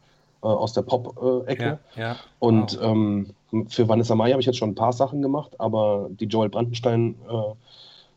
[0.42, 1.80] äh, aus der Pop-Ecke.
[1.96, 2.16] Ja, ja.
[2.40, 2.92] Und wow.
[2.92, 3.34] ähm,
[3.68, 7.16] für Vanessa Mai habe ich jetzt schon ein paar Sachen gemacht, aber die Joel Brandenstein
[7.30, 7.54] äh,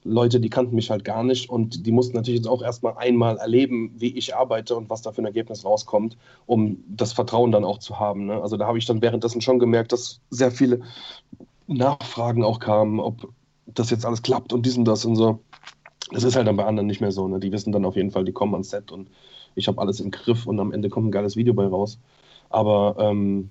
[0.03, 3.37] Leute, die kannten mich halt gar nicht und die mussten natürlich jetzt auch erstmal einmal
[3.37, 7.65] erleben, wie ich arbeite und was da für ein Ergebnis rauskommt, um das Vertrauen dann
[7.65, 8.27] auch zu haben.
[8.27, 8.41] Ne?
[8.41, 10.81] Also da habe ich dann währenddessen schon gemerkt, dass sehr viele
[11.67, 13.29] Nachfragen auch kamen, ob
[13.67, 15.41] das jetzt alles klappt und dies und das und so.
[16.13, 17.29] Das ist halt dann bei anderen nicht mehr so.
[17.29, 17.39] Ne?
[17.39, 19.11] Die wissen dann auf jeden Fall, die kommen ans Set und
[19.55, 21.99] ich habe alles im Griff und am Ende kommt ein geiles Video bei raus.
[22.49, 23.51] Aber ähm,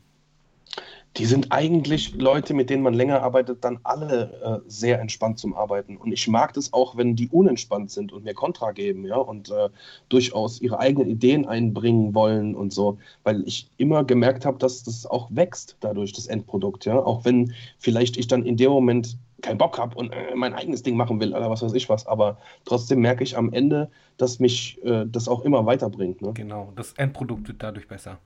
[1.18, 5.56] die sind eigentlich Leute, mit denen man länger arbeitet, dann alle äh, sehr entspannt zum
[5.56, 5.98] Arbeiten.
[5.98, 9.50] Und ich mag das auch, wenn die unentspannt sind und mir Kontra geben, ja, und
[9.50, 9.70] äh,
[10.08, 15.06] durchaus ihre eigenen Ideen einbringen wollen und so, weil ich immer gemerkt habe, dass das
[15.06, 19.58] auch wächst dadurch, das Endprodukt, ja, auch wenn vielleicht ich dann in dem Moment keinen
[19.58, 22.38] Bock habe und äh, mein eigenes Ding machen will oder was weiß ich was, aber
[22.66, 26.22] trotzdem merke ich am Ende, dass mich äh, das auch immer weiterbringt.
[26.22, 26.34] Ne?
[26.34, 28.20] Genau, das Endprodukt wird dadurch besser.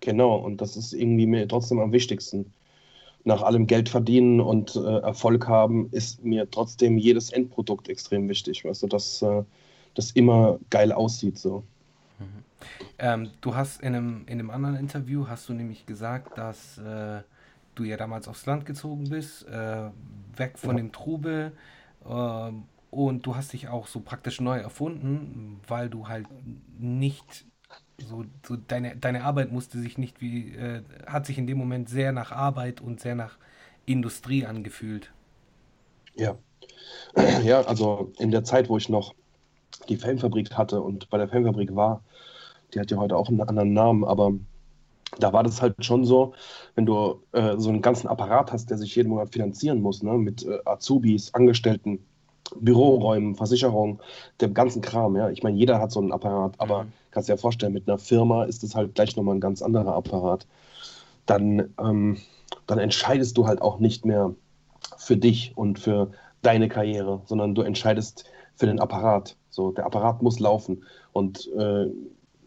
[0.00, 2.52] Genau, und das ist irgendwie mir trotzdem am wichtigsten.
[3.24, 8.64] Nach allem Geld verdienen und äh, Erfolg haben, ist mir trotzdem jedes Endprodukt extrem wichtig,
[8.64, 9.42] weißt du, dass äh,
[9.94, 11.62] das immer geil aussieht so.
[12.18, 12.44] Mhm.
[12.98, 17.22] Ähm, du hast in einem, in einem anderen Interview hast du nämlich gesagt, dass äh,
[17.74, 19.90] du ja damals aufs Land gezogen bist, äh,
[20.36, 20.82] weg von ja.
[20.82, 21.52] dem Trubel
[22.08, 26.26] ähm, und du hast dich auch so praktisch neu erfunden, weil du halt
[26.78, 27.44] nicht
[28.08, 31.88] so, so deine, deine Arbeit musste sich nicht wie, äh, hat sich in dem Moment
[31.88, 33.36] sehr nach Arbeit und sehr nach
[33.86, 35.10] Industrie angefühlt.
[36.14, 36.36] Ja.
[37.42, 39.14] Ja, also in der Zeit, wo ich noch
[39.88, 42.02] die Filmfabrik hatte und bei der Filmfabrik war,
[42.72, 44.32] die hat ja heute auch einen anderen Namen, aber
[45.18, 46.34] da war das halt schon so,
[46.74, 50.12] wenn du äh, so einen ganzen Apparat hast, der sich jeden Monat finanzieren muss, ne,
[50.12, 52.04] mit äh, Azubis, Angestellten,
[52.56, 54.00] Büroräumen, Versicherung,
[54.40, 55.16] dem ganzen Kram.
[55.16, 56.92] Ja, ich meine, jeder hat so einen Apparat, aber mhm.
[57.10, 59.94] Kannst dir ja vorstellen, mit einer Firma ist es halt gleich nochmal ein ganz anderer
[59.94, 60.46] Apparat.
[61.26, 62.18] Dann, ähm,
[62.66, 64.34] dann entscheidest du halt auch nicht mehr
[64.96, 66.10] für dich und für
[66.42, 69.36] deine Karriere, sondern du entscheidest für den Apparat.
[69.50, 71.86] So, der Apparat muss laufen und äh,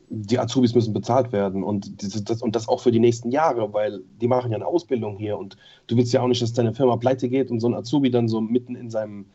[0.10, 4.02] die Azubis müssen bezahlt werden und das, und das auch für die nächsten Jahre, weil
[4.22, 6.98] die machen ja eine Ausbildung hier und du willst ja auch nicht, dass deine Firma
[6.98, 9.26] pleite geht und so ein Azubi dann so mitten in seinem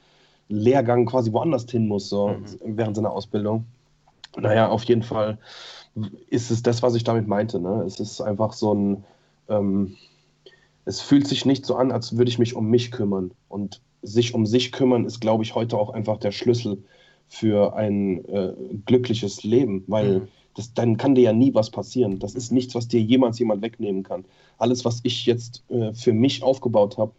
[0.49, 2.77] Lehrgang quasi woanders hin muss, so mhm.
[2.77, 3.67] während seiner Ausbildung.
[4.37, 5.39] Naja, auf jeden Fall
[6.29, 7.61] ist es das, was ich damit meinte.
[7.61, 7.83] Ne?
[7.87, 9.05] Es ist einfach so ein,
[9.49, 9.97] ähm,
[10.85, 13.33] es fühlt sich nicht so an, als würde ich mich um mich kümmern.
[13.49, 16.83] Und sich um sich kümmern ist, glaube ich, heute auch einfach der Schlüssel
[17.27, 18.55] für ein äh,
[18.87, 20.29] glückliches Leben, weil mhm.
[20.55, 22.19] das, dann kann dir ja nie was passieren.
[22.19, 24.25] Das ist nichts, was dir jemals jemand wegnehmen kann.
[24.57, 27.13] Alles, was ich jetzt äh, für mich aufgebaut habe,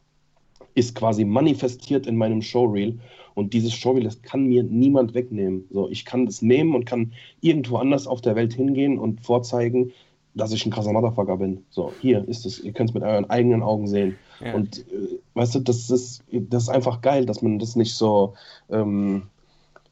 [0.75, 2.99] ist quasi manifestiert in meinem Showreel.
[3.35, 5.65] Und dieses Showreel, das kann mir niemand wegnehmen.
[5.71, 9.91] So, ich kann das nehmen und kann irgendwo anders auf der Welt hingehen und vorzeigen,
[10.35, 11.63] dass ich ein krasser Motherfucker bin.
[11.69, 12.59] So, hier ist es.
[12.59, 14.17] Ihr könnt es mit euren eigenen Augen sehen.
[14.43, 14.53] Ja.
[14.55, 18.33] Und äh, weißt du, das ist, das ist einfach geil, dass man das nicht so,
[18.69, 19.23] ähm,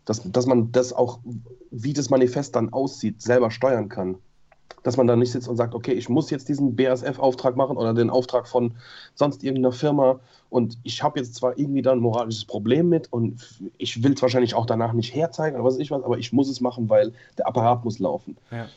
[0.06, 1.20] dass, dass man das auch,
[1.72, 4.18] wie das Manifest dann aussieht, selber steuern kann
[4.84, 7.94] dass man da nicht sitzt und sagt, okay, ich muss jetzt diesen BASF-Auftrag machen oder
[7.94, 8.74] den Auftrag von
[9.16, 13.42] sonst irgendeiner Firma und ich habe jetzt zwar irgendwie da ein moralisches Problem mit und
[13.78, 16.32] ich will es wahrscheinlich auch danach nicht herzeigen oder was weiß ich was, aber ich
[16.32, 18.38] muss es machen, weil der Apparat muss laufen.
[18.52, 18.68] Ja.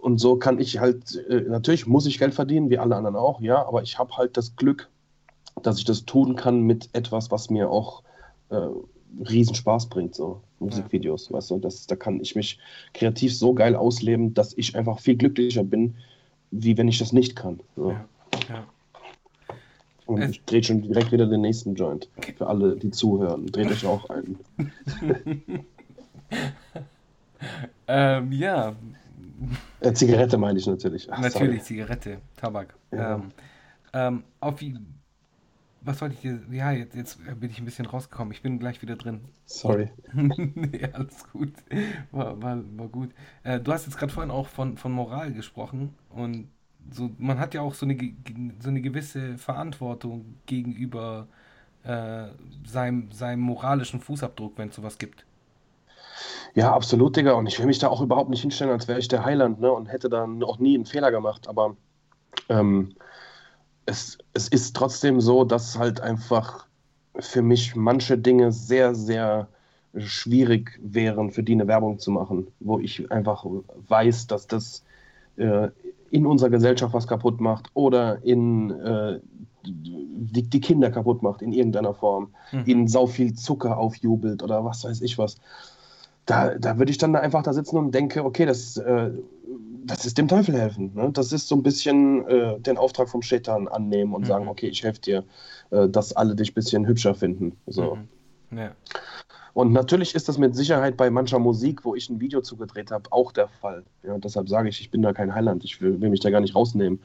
[0.00, 3.40] Und so kann ich halt, äh, natürlich muss ich Geld verdienen, wie alle anderen auch,
[3.40, 4.88] ja, aber ich habe halt das Glück,
[5.62, 8.02] dass ich das tun kann mit etwas, was mir auch
[8.50, 8.68] äh,
[9.28, 11.36] riesen Spaß bringt, so Musikvideos, ja.
[11.36, 12.58] weißt du, das, da kann ich mich
[12.92, 15.96] kreativ so geil ausleben, dass ich einfach viel glücklicher bin,
[16.50, 17.60] wie wenn ich das nicht kann.
[17.76, 17.90] So.
[17.90, 18.06] Ja.
[18.48, 18.66] Ja.
[20.06, 22.08] Und es ich drehe schon direkt wieder den nächsten Joint.
[22.36, 23.46] Für alle, die zuhören.
[23.46, 24.38] Dreht euch auch ein.
[27.88, 28.76] ähm, ja.
[29.80, 31.10] Äh, Zigarette meine ich natürlich.
[31.10, 31.62] Ach, natürlich, sorry.
[31.62, 32.74] Zigarette, Tabak.
[32.92, 33.14] Ja.
[33.14, 33.32] Ähm,
[33.94, 34.76] ähm, auf wie,
[35.84, 36.40] was wollte ich dir?
[36.50, 38.32] Ja, jetzt, jetzt bin ich ein bisschen rausgekommen.
[38.32, 39.20] Ich bin gleich wieder drin.
[39.46, 39.90] Sorry.
[40.12, 41.52] nee, alles gut.
[42.10, 43.10] War, war, war gut.
[43.42, 46.48] Äh, du hast jetzt gerade vorhin auch von, von Moral gesprochen und
[46.90, 47.96] so, man hat ja auch so eine,
[48.60, 51.28] so eine gewisse Verantwortung gegenüber
[51.82, 52.26] äh,
[52.66, 55.24] seinem, seinem moralischen Fußabdruck, wenn es sowas gibt.
[56.54, 57.32] Ja, absolut, Digga.
[57.32, 59.72] Und ich will mich da auch überhaupt nicht hinstellen, als wäre ich der Heiland ne?
[59.72, 61.48] und hätte dann auch nie einen Fehler gemacht.
[61.48, 61.76] Aber
[62.48, 62.94] ähm,
[63.86, 66.66] es, es ist trotzdem so, dass halt einfach
[67.18, 69.48] für mich manche Dinge sehr, sehr
[69.96, 73.44] schwierig wären, für die eine Werbung zu machen, wo ich einfach
[73.88, 74.82] weiß, dass das
[75.36, 75.68] äh,
[76.10, 79.20] in unserer Gesellschaft was kaputt macht oder in äh,
[79.64, 82.62] die, die, Kinder kaputt macht in irgendeiner Form, mhm.
[82.66, 85.36] ihnen sau viel Zucker aufjubelt oder was weiß ich was.
[86.26, 89.10] Da, da würde ich dann einfach da sitzen und denke, okay, das, äh,
[89.86, 90.92] das ist dem Teufel helfen.
[90.94, 91.10] Ne?
[91.12, 94.26] Das ist so ein bisschen äh, den Auftrag vom Shaitan annehmen und mhm.
[94.26, 95.24] sagen, okay, ich helfe dir,
[95.70, 97.56] äh, dass alle dich ein bisschen hübscher finden.
[97.66, 97.98] So.
[98.50, 98.58] Mhm.
[98.58, 98.70] Ja.
[99.52, 103.12] Und natürlich ist das mit Sicherheit bei mancher Musik, wo ich ein Video zugedreht habe,
[103.12, 103.84] auch der Fall.
[104.02, 106.40] Ja, deshalb sage ich, ich bin da kein Heiland, ich will, will mich da gar
[106.40, 107.00] nicht rausnehmen.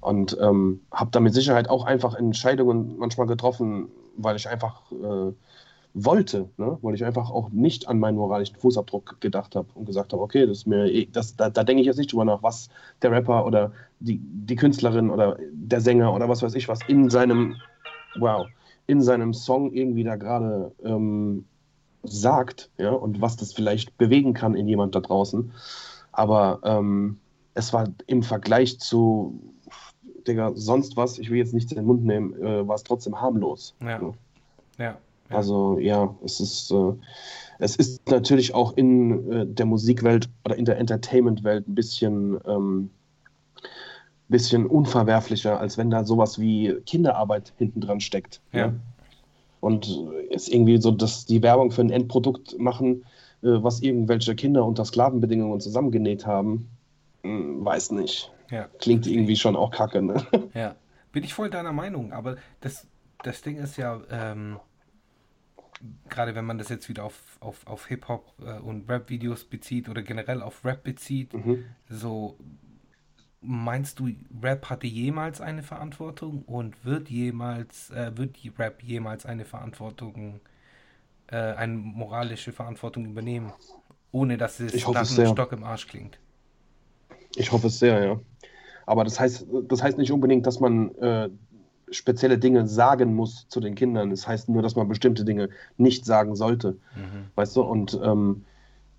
[0.00, 5.32] Und ähm, habe da mit Sicherheit auch einfach Entscheidungen manchmal getroffen, weil ich einfach äh,
[5.92, 6.78] wollte, ne?
[6.82, 10.46] weil ich einfach auch nicht an meinen moralischen Fußabdruck gedacht habe und gesagt habe, okay,
[10.46, 12.68] das ist mir, eh, das, da, da denke ich jetzt nicht drüber nach, was
[13.02, 17.10] der Rapper oder die, die Künstlerin oder der Sänger oder was weiß ich was in
[17.10, 17.56] seinem,
[18.18, 18.46] wow,
[18.86, 21.44] in seinem Song irgendwie da gerade ähm,
[22.02, 25.52] sagt, ja, und was das vielleicht bewegen kann in jemand da draußen.
[26.12, 27.18] Aber ähm,
[27.54, 29.40] es war im Vergleich zu,
[30.26, 33.20] Digga, sonst was, ich will jetzt nichts in den Mund nehmen, äh, war es trotzdem
[33.20, 33.74] harmlos.
[33.80, 34.00] Ja.
[34.00, 34.14] ja.
[34.78, 34.98] ja.
[35.30, 36.92] Also ja, es ist, äh,
[37.58, 42.90] es ist natürlich auch in äh, der Musikwelt oder in der Entertainment-Welt ein bisschen, ähm,
[44.28, 48.40] bisschen unverwerflicher, als wenn da sowas wie Kinderarbeit hinten dran steckt.
[48.52, 48.58] Ja.
[48.58, 48.72] ja.
[49.60, 49.88] Und
[50.30, 53.04] es irgendwie so, dass die Werbung für ein Endprodukt machen,
[53.42, 56.68] äh, was irgendwelche Kinder unter Sklavenbedingungen zusammengenäht haben,
[57.22, 58.32] hm, weiß nicht.
[58.50, 58.68] Ja.
[58.78, 60.24] Klingt irgendwie schon auch kacke, ne?
[60.54, 60.74] Ja,
[61.12, 62.86] bin ich voll deiner Meinung, aber das,
[63.22, 64.58] das Ding ist ja, ähm,
[66.08, 70.02] gerade wenn man das jetzt wieder auf, auf, auf Hip-Hop äh, und Rap-Videos bezieht oder
[70.02, 71.64] generell auf Rap bezieht, mhm.
[71.88, 72.36] so
[73.40, 74.10] meinst du,
[74.42, 80.40] Rap hatte jemals eine Verantwortung und wird jemals, äh, wird die Rap jemals eine Verantwortung,
[81.28, 83.52] äh, eine moralische Verantwortung übernehmen,
[84.12, 86.18] ohne dass es nach einem Stock im Arsch klingt?
[87.36, 88.20] Ich hoffe es sehr, ja.
[88.86, 91.30] Aber das heißt, das heißt nicht unbedingt, dass man äh,
[91.90, 94.10] spezielle Dinge sagen muss zu den Kindern.
[94.10, 96.72] Das heißt nur, dass man bestimmte Dinge nicht sagen sollte.
[96.94, 97.26] Mhm.
[97.34, 97.62] Weißt du?
[97.62, 98.44] Und ähm,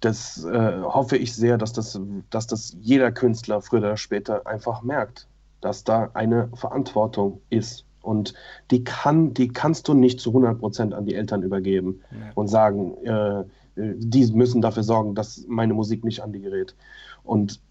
[0.01, 1.99] das äh, hoffe ich sehr, dass das,
[2.29, 5.27] dass das jeder Künstler früher oder später einfach merkt,
[5.61, 7.85] dass da eine Verantwortung ist.
[8.01, 8.33] Und
[8.71, 12.31] die, kann, die kannst du nicht zu 100 Prozent an die Eltern übergeben ja.
[12.33, 13.43] und sagen, äh,
[13.75, 16.75] die müssen dafür sorgen, dass meine Musik nicht an die gerät.
[17.23, 17.61] Und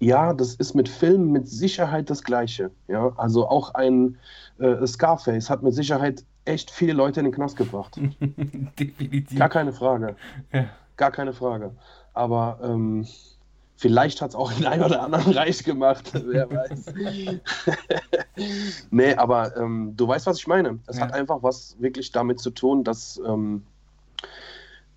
[0.00, 2.70] ja, das ist mit Filmen mit Sicherheit das Gleiche.
[2.86, 3.12] Ja?
[3.16, 4.16] Also auch ein
[4.58, 7.96] äh, Scarface hat mit Sicherheit echt viele Leute in den Knast gebracht.
[8.78, 9.38] Definitiv.
[9.38, 10.16] Gar keine Frage.
[10.52, 10.66] Ja.
[10.96, 11.72] Gar keine Frage.
[12.14, 13.06] Aber ähm,
[13.76, 16.10] vielleicht hat es auch den einen oder anderen reich gemacht.
[16.26, 16.86] Wer weiß.
[18.90, 20.78] nee, aber ähm, du weißt, was ich meine.
[20.86, 21.04] Es ja.
[21.04, 23.20] hat einfach was wirklich damit zu tun, dass.
[23.26, 23.64] Ähm,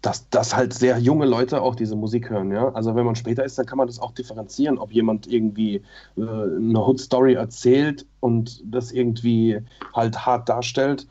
[0.01, 2.69] dass, dass halt sehr junge Leute auch diese Musik hören, ja.
[2.73, 5.75] Also wenn man später ist, dann kann man das auch differenzieren, ob jemand irgendwie
[6.17, 9.59] äh, eine Hood-Story erzählt und das irgendwie
[9.93, 11.07] halt hart darstellt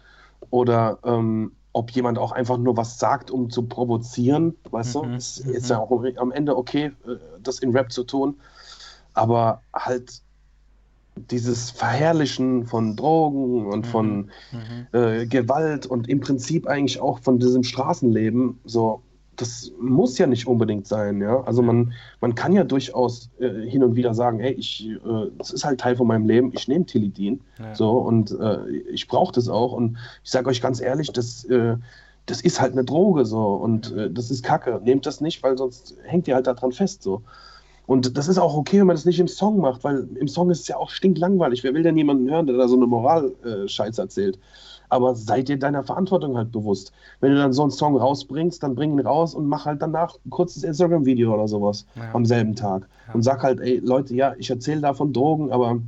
[0.51, 5.15] oder ähm, ob jemand auch einfach nur was sagt, um zu provozieren, weißt mhm, du?
[5.15, 5.71] Es ist mhm.
[5.71, 8.41] ja auch am Ende okay, äh, das in Rap zu tun,
[9.15, 10.21] aber halt
[11.17, 13.91] dieses Verherrlichen von Drogen und mhm.
[13.91, 14.17] von
[14.53, 14.87] mhm.
[14.93, 19.03] Äh, Gewalt und im Prinzip eigentlich auch von diesem Straßenleben, so,
[19.37, 21.43] das muss ja nicht unbedingt sein, ja.
[21.45, 24.99] Also man, man kann ja durchaus äh, hin und wieder sagen, hey, ich, äh,
[25.39, 27.75] das ist halt Teil von meinem Leben, ich nehme Tilidin, ja.
[27.75, 31.77] so, und äh, ich brauche das auch und ich sage euch ganz ehrlich, das, äh,
[32.27, 35.57] das ist halt eine Droge, so, und äh, das ist Kacke, nehmt das nicht, weil
[35.57, 37.23] sonst hängt ihr halt daran fest, so.
[37.91, 40.49] Und das ist auch okay, wenn man das nicht im Song macht, weil im Song
[40.53, 41.65] ist es ja auch stinklangweilig.
[41.65, 44.39] Wer will denn jemanden hören, der da so eine Moral-Scheiß äh, erzählt?
[44.91, 46.93] Aber seid dir deiner Verantwortung halt bewusst.
[47.19, 50.15] Wenn du dann so einen Song rausbringst, dann bring ihn raus und mach halt danach
[50.25, 52.15] ein kurzes Instagram-Video oder sowas ja.
[52.15, 52.89] am selben Tag.
[53.09, 53.15] Ja.
[53.15, 55.81] Und sag halt, ey, Leute, ja, ich erzähle da von Drogen, aber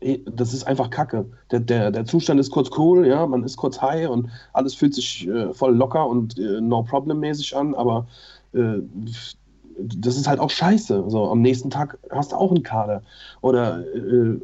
[0.00, 1.24] ey, das ist einfach Kacke.
[1.50, 4.94] Der, der, der Zustand ist kurz cool, ja, man ist kurz high und alles fühlt
[4.94, 8.06] sich äh, voll locker und äh, no-problem-mäßig an, aber
[8.52, 8.80] äh,
[9.78, 11.04] das ist halt auch scheiße.
[11.08, 13.02] So, am nächsten Tag hast du auch einen Kader.
[13.40, 14.40] Oder äh,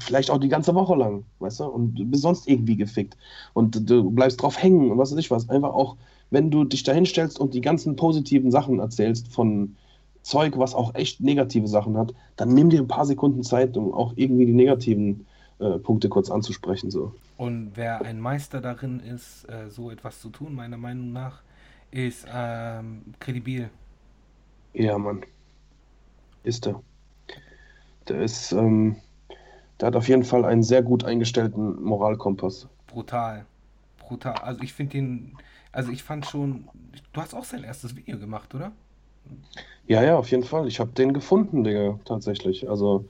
[0.00, 1.64] vielleicht auch die ganze Woche lang, weißt du?
[1.64, 3.16] Und du bist sonst irgendwie gefickt.
[3.52, 5.48] Und du bleibst drauf hängen und was weiß ich was.
[5.48, 5.96] Einfach auch,
[6.30, 9.76] wenn du dich da hinstellst und die ganzen positiven Sachen erzählst von
[10.22, 13.92] Zeug, was auch echt negative Sachen hat, dann nimm dir ein paar Sekunden Zeit, um
[13.92, 15.26] auch irgendwie die negativen
[15.58, 16.90] äh, Punkte kurz anzusprechen.
[16.90, 17.12] So.
[17.36, 21.42] Und wer ein Meister darin ist, äh, so etwas zu tun, meiner Meinung nach,
[21.90, 23.70] ist ähm, Kredibil.
[24.74, 25.24] Ja, Mann.
[26.42, 26.82] Ist er.
[28.08, 28.96] Der ist, ähm,
[29.80, 32.68] der hat auf jeden Fall einen sehr gut eingestellten Moralkompass.
[32.86, 33.46] Brutal.
[33.98, 34.34] Brutal.
[34.34, 35.36] Also ich finde den,
[35.72, 36.68] also ich fand schon,
[37.12, 38.72] du hast auch sein erstes Video gemacht, oder?
[39.86, 40.68] Ja, ja, auf jeden Fall.
[40.68, 42.68] Ich habe den gefunden, Digga, tatsächlich.
[42.68, 43.06] Also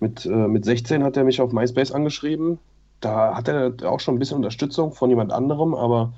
[0.00, 2.58] mit, äh, mit 16 hat er mich auf MySpace angeschrieben.
[3.00, 6.12] Da hat er auch schon ein bisschen Unterstützung von jemand anderem, aber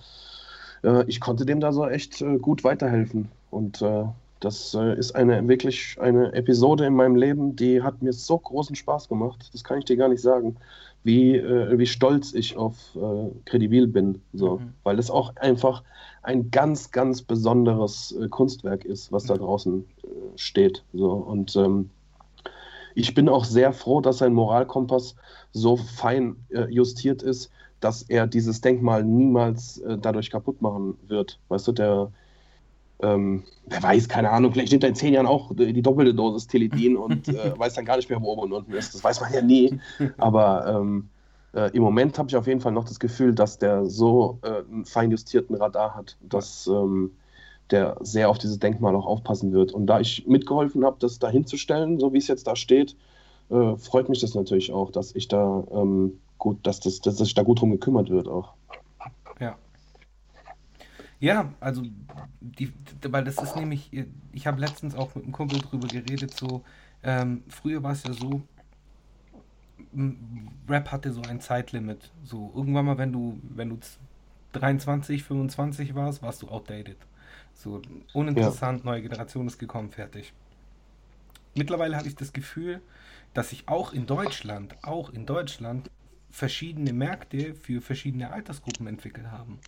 [0.85, 3.29] äh, ich konnte dem da so echt äh, gut weiterhelfen.
[3.51, 4.05] Und äh,
[4.41, 8.77] das äh, ist eine wirklich eine Episode in meinem Leben, die hat mir so großen
[8.77, 9.49] Spaß gemacht.
[9.53, 10.57] Das kann ich dir gar nicht sagen,
[11.05, 14.21] wie, äh, wie stolz ich auf äh, Credibil bin.
[14.33, 14.59] So.
[14.59, 14.73] Mhm.
[14.83, 15.83] Weil es auch einfach
[16.23, 20.85] ein ganz, ganz besonderes äh, Kunstwerk ist, was da draußen äh, steht.
[20.93, 21.13] So.
[21.13, 21.91] Und ähm,
[22.95, 25.15] ich bin auch sehr froh, dass sein Moralkompass
[25.53, 31.39] so fein äh, justiert ist, dass er dieses Denkmal niemals äh, dadurch kaputt machen wird.
[31.49, 32.11] Weißt du, der,
[33.03, 36.47] ähm, wer weiß, keine Ahnung, vielleicht nimmt er in zehn Jahren auch die doppelte Dosis
[36.47, 38.95] Teledin und äh, weiß dann gar nicht mehr, wo oben und unten ist.
[38.95, 39.79] Das weiß man ja nie.
[40.19, 41.09] Aber ähm,
[41.55, 44.63] äh, im Moment habe ich auf jeden Fall noch das Gefühl, dass der so äh,
[44.71, 47.13] einen feinjustierten Radar hat, dass ähm,
[47.71, 49.73] der sehr auf dieses Denkmal auch aufpassen wird.
[49.73, 52.97] Und da ich mitgeholfen habe, das da hinzustellen, so wie es jetzt da steht,
[53.51, 57.35] äh, freut mich das natürlich auch, dass ich da ähm, gut, dass, das, dass sich
[57.35, 58.55] da gut drum gekümmert wird auch.
[59.41, 59.57] Ja.
[61.19, 61.83] Ja, also,
[62.41, 63.91] die, weil das ist nämlich,
[64.33, 66.63] ich habe letztens auch mit einem Kumpel drüber geredet, so,
[67.03, 68.43] ähm, früher war es ja so,
[70.69, 72.11] Rap hatte so ein Zeitlimit.
[72.25, 73.79] So, irgendwann mal, wenn du, wenn du
[74.53, 76.99] 23, 25 warst, warst du outdated.
[77.55, 77.81] So,
[78.13, 78.85] uninteressant, ja.
[78.85, 80.33] neue Generation ist gekommen, fertig.
[81.55, 82.83] Mittlerweile habe ich das Gefühl,
[83.33, 85.91] dass sich auch in Deutschland, auch in Deutschland,
[86.31, 89.59] verschiedene Märkte für verschiedene Altersgruppen entwickelt haben.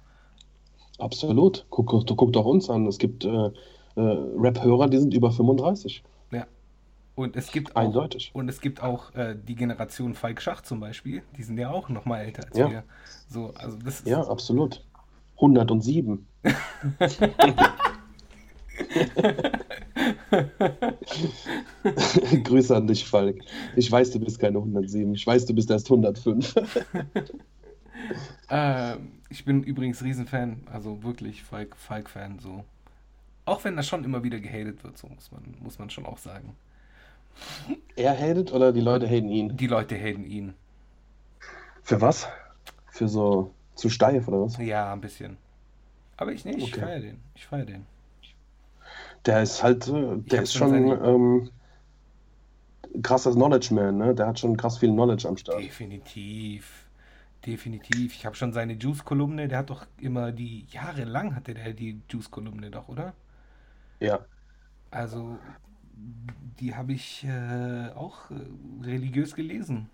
[0.98, 1.66] Absolut.
[1.70, 2.87] Guck, guck, guck doch uns an.
[2.87, 3.50] Es gibt äh, äh,
[3.96, 6.02] Rap-Hörer, die sind über 35.
[6.32, 6.46] Ja.
[7.14, 8.30] Und es gibt auch, Eindeutig.
[8.34, 11.88] Und es gibt auch äh, die Generation Falk Schach zum Beispiel, die sind ja auch
[11.88, 12.70] noch mal älter als ja.
[12.70, 12.84] wir.
[13.28, 14.84] So, also das ja, absolut.
[15.37, 16.26] 107.
[22.44, 23.38] Grüße an dich, Falk.
[23.76, 25.14] Ich weiß, du bist keine 107.
[25.14, 26.54] Ich weiß, du bist erst 105.
[28.48, 28.96] äh,
[29.28, 32.38] ich bin übrigens Riesenfan, also wirklich Falk-Fan.
[32.38, 32.64] so.
[33.44, 36.18] Auch wenn das schon immer wieder gehatet wird, so muss man, muss man schon auch
[36.18, 36.54] sagen.
[37.96, 39.56] Er hatet oder die Leute haten ihn?
[39.56, 40.54] Die Leute haten ihn.
[41.82, 42.28] Für was?
[42.90, 44.58] Für so zu steif oder was?
[44.58, 45.37] Ja, ein bisschen.
[46.16, 46.80] Aber ich, nee, ich okay.
[46.80, 47.20] feiere den.
[47.34, 47.87] Ich feiere den.
[49.24, 51.50] Der ist halt, der ist schon ähm,
[53.02, 54.14] krasses Knowledge Man, ne?
[54.14, 55.61] Der hat schon krass viel Knowledge am Start.
[55.61, 56.88] Definitiv.
[57.48, 58.14] Definitiv.
[58.14, 62.70] Ich habe schon seine Juice-Kolumne, der hat doch immer die, jahrelang hatte der die Juice-Kolumne
[62.70, 63.14] doch, oder?
[64.00, 64.18] Ja.
[64.90, 65.38] Also,
[66.61, 68.34] die habe ich äh, auch äh,
[68.84, 69.88] religiös gelesen.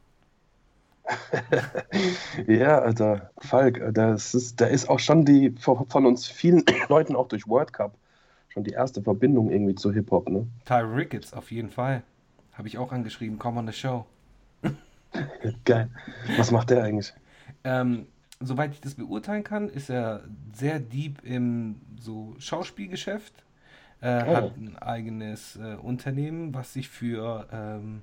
[2.49, 7.15] ja, Alter, Falk, äh, das ist, der ist auch schon die von uns vielen Leuten
[7.15, 7.95] auch durch World Cup
[8.49, 10.45] schon die erste Verbindung irgendwie zu Hip-Hop, ne?
[10.65, 12.03] Ty Ricketts, auf jeden Fall.
[12.55, 14.07] Habe ich auch angeschrieben, come on the show.
[15.65, 15.89] Geil.
[16.37, 17.15] Was macht der eigentlich?
[17.65, 18.07] Ähm,
[18.41, 23.45] soweit ich das beurteilen kann, ist er sehr deep im so Schauspielgeschäft.
[24.01, 24.37] Äh, oh.
[24.37, 28.03] Hat ein eigenes äh, Unternehmen, was sich für ähm,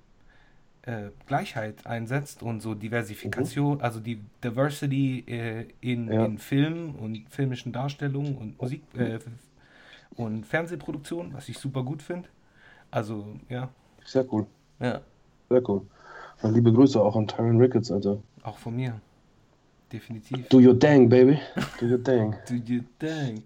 [0.84, 3.84] äh, Gleichheit einsetzt und so Diversifikation, mhm.
[3.84, 6.26] also die Diversity äh, in, ja.
[6.26, 9.19] in Film und filmischen Darstellungen und Musik, äh,
[10.15, 12.30] und Fernsehproduktion, was ich super gut finde.
[12.89, 13.69] Also, ja.
[14.04, 14.47] Sehr cool.
[14.80, 15.02] Ja.
[15.50, 15.86] Sehr cool.
[16.43, 18.17] Liebe Grüße auch an Tyron Ricketts, Alter.
[18.41, 19.00] Auch von mir.
[19.91, 20.47] Definitiv.
[20.49, 21.39] Do your dang, baby.
[21.80, 22.36] Do your dang.
[22.47, 23.43] Do your dang.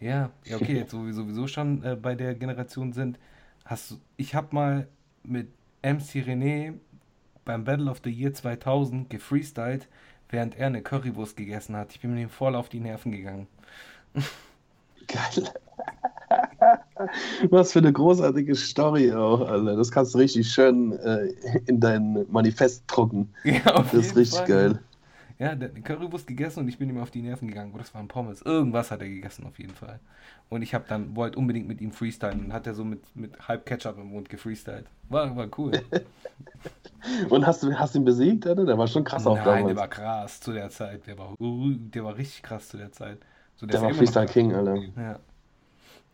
[0.00, 3.18] Ja, ja okay, jetzt wo wir sowieso schon äh, bei der Generation sind,
[3.64, 4.88] hast du, ich habe mal
[5.24, 5.48] mit
[5.82, 6.74] MC René
[7.44, 9.88] beim Battle of the Year 2000 gefreestylt,
[10.28, 11.92] während er eine Currywurst gegessen hat.
[11.92, 13.48] Ich bin mir voll auf die Nerven gegangen.
[15.08, 15.50] Geil.
[17.50, 19.76] Was für eine großartige Story auch, Alter.
[19.76, 21.32] Das kannst du richtig schön äh,
[21.66, 23.32] in dein Manifest drucken.
[23.44, 24.48] Ja, auf das ist richtig Fall.
[24.48, 24.78] geil.
[25.38, 27.70] Ja, der hat Currywurst gegessen und ich bin ihm auf die Nerven gegangen.
[27.72, 28.42] Oh, das waren Pommes.
[28.42, 30.00] Irgendwas hat er gegessen auf jeden Fall.
[30.48, 33.46] Und ich habe dann, wollte unbedingt mit ihm freestylen und hat er so mit, mit
[33.46, 34.86] halb Ketchup im Mund gefreestylt.
[35.08, 35.72] War, war cool.
[37.30, 38.66] und hast du hast ihn besiegt, oder?
[38.66, 39.66] Der war schon krass Nein, auf damals.
[39.66, 41.06] der war krass zu der Zeit.
[41.06, 43.18] Der war, der war richtig krass zu der Zeit.
[43.56, 44.76] So, der, der war Freestyle King, Alter.
[44.96, 45.20] Ja.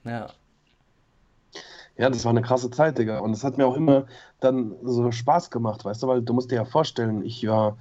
[0.05, 0.27] Ja.
[1.97, 3.21] Ja, das war eine krasse Zeit, Digga.
[3.21, 4.07] Und es hat mir auch immer
[4.41, 7.79] dann so Spaß gemacht, weißt du, weil du musst dir ja vorstellen, ich war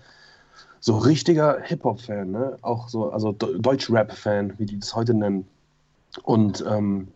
[0.83, 2.57] so richtiger Hip-Hop-Fan, ne?
[2.61, 5.47] Auch so, also Deutsch-Rap-Fan, wie die das heute nennen.
[6.23, 7.07] Und ähm,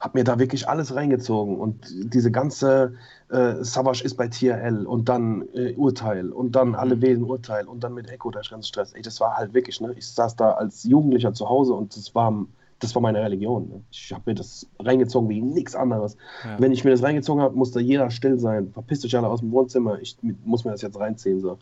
[0.00, 1.56] hab mir da wirklich alles reingezogen.
[1.56, 2.94] Und diese ganze
[3.30, 6.74] äh, Savage ist bei TRL und dann äh, Urteil und dann mhm.
[6.74, 8.92] alle wählen Urteil und dann mit Echo der ganze Stress.
[8.92, 9.94] Ey, das war halt wirklich, ne?
[9.96, 12.44] Ich saß da als Jugendlicher zu Hause und das war
[12.82, 13.68] das war meine Religion.
[13.68, 13.80] Ne?
[13.92, 16.16] Ich habe mir das reingezogen wie nichts anderes.
[16.44, 16.60] Ja.
[16.60, 18.70] Wenn ich mir das reingezogen habe, musste jeder still sein.
[18.72, 20.00] Verpisst euch alle aus dem Wohnzimmer.
[20.00, 21.40] Ich muss mir das jetzt reinziehen.
[21.40, 21.58] So.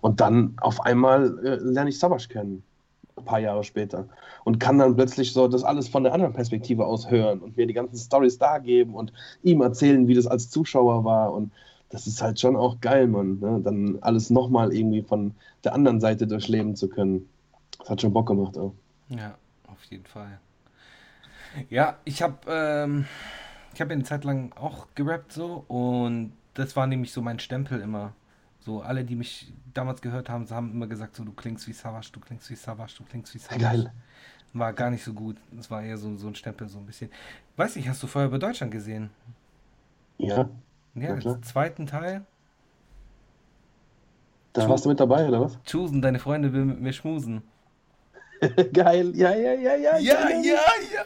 [0.00, 2.64] Und dann auf einmal äh, lerne ich Sabasch kennen.
[3.16, 4.08] Ein paar Jahre später.
[4.42, 7.68] Und kann dann plötzlich so das alles von der anderen Perspektive aus hören und mir
[7.68, 9.12] die ganzen Stories da geben und
[9.44, 11.32] ihm erzählen, wie das als Zuschauer war.
[11.32, 11.52] Und
[11.90, 13.38] das ist halt schon auch geil, Mann.
[13.38, 13.60] Ne?
[13.62, 17.28] Dann alles nochmal irgendwie von der anderen Seite durchleben zu können.
[17.78, 18.72] Das hat schon Bock gemacht auch.
[19.10, 19.36] Ja,
[19.68, 20.40] auf jeden Fall.
[21.70, 23.06] Ja, ich habe ähm,
[23.74, 27.80] ich habe eine Zeit lang auch gerappt so und das war nämlich so mein Stempel
[27.80, 28.12] immer.
[28.60, 32.08] So, alle, die mich damals gehört haben, haben immer gesagt, so, du klingst wie Savage,
[32.12, 33.60] du klingst wie Savage, du klingst wie Savage.
[33.60, 33.92] Geil.
[34.54, 35.36] War gar nicht so gut.
[35.58, 37.10] Es war eher so, so ein Stempel, so ein bisschen.
[37.56, 39.10] Weiß nicht, hast du vorher bei Deutschland gesehen?
[40.16, 40.48] Ja,
[40.94, 42.24] Ja, Ja, zweiten Teil.
[44.54, 45.58] da warst du mit dabei, oder was?
[45.70, 47.42] Choosen, deine Freunde will mit mir schmusen.
[48.72, 49.98] Geil, ja, ja, ja, ja.
[49.98, 51.04] ja, ja.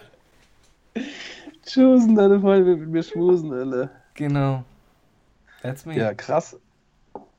[1.69, 3.91] Schmusen, deine Freunde will mit mir schmusen, Alter.
[4.15, 4.65] Genau.
[5.63, 5.97] That's me.
[5.97, 6.59] Ja, krass.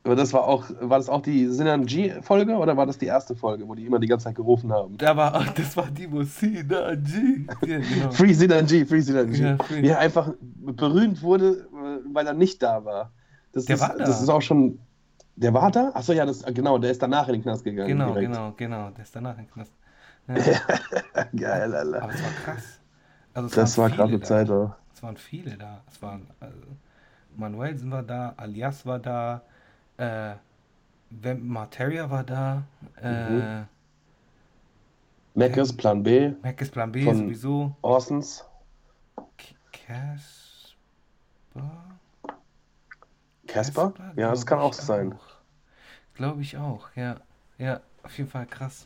[0.03, 3.67] Aber das war auch, war das auch die Synergy-Folge oder war das die erste Folge,
[3.67, 4.97] wo die immer die ganze Zeit gerufen haben?
[4.97, 7.45] Da war, das war die, wo Synergy.
[7.65, 8.11] Ja, genau.
[8.11, 9.43] Free Synergy, Free Synergy.
[9.43, 9.82] Ja, free.
[9.82, 13.11] Wie er einfach berühmt wurde, äh, weil er nicht da war.
[13.51, 14.05] Das Der ist, war da.
[14.05, 14.80] Das ist auch schon.
[15.36, 15.91] Der war da?
[15.93, 17.89] Achso, ja, das, genau, der ist danach in den Knast gegangen.
[17.89, 18.32] Genau, direkt.
[18.32, 18.89] genau, genau.
[18.91, 19.73] Der ist danach im Knast.
[20.27, 20.36] Ja.
[21.36, 22.03] Geil, Alter.
[22.03, 22.78] Aber es war krass.
[23.34, 24.25] Also Das war krasse da.
[24.25, 24.75] Zeit auch.
[24.93, 25.82] Es waren viele da.
[25.88, 26.57] Es waren also,
[27.36, 29.41] Manuelsen war da, Alias war da,
[29.97, 30.36] äh,
[31.36, 32.63] Materia war da,
[33.01, 33.67] äh, Mhm.
[35.36, 37.75] Mackes, Plan B, Mac ist Plan B Von- sowieso.
[37.82, 38.45] Orsons.
[39.71, 41.63] Casper?
[43.47, 43.93] Casper?
[44.15, 45.17] Ja, das kann auch sein.
[46.15, 47.15] Glaube ich auch, ja.
[47.57, 48.86] Ja, auf jeden Fall krass.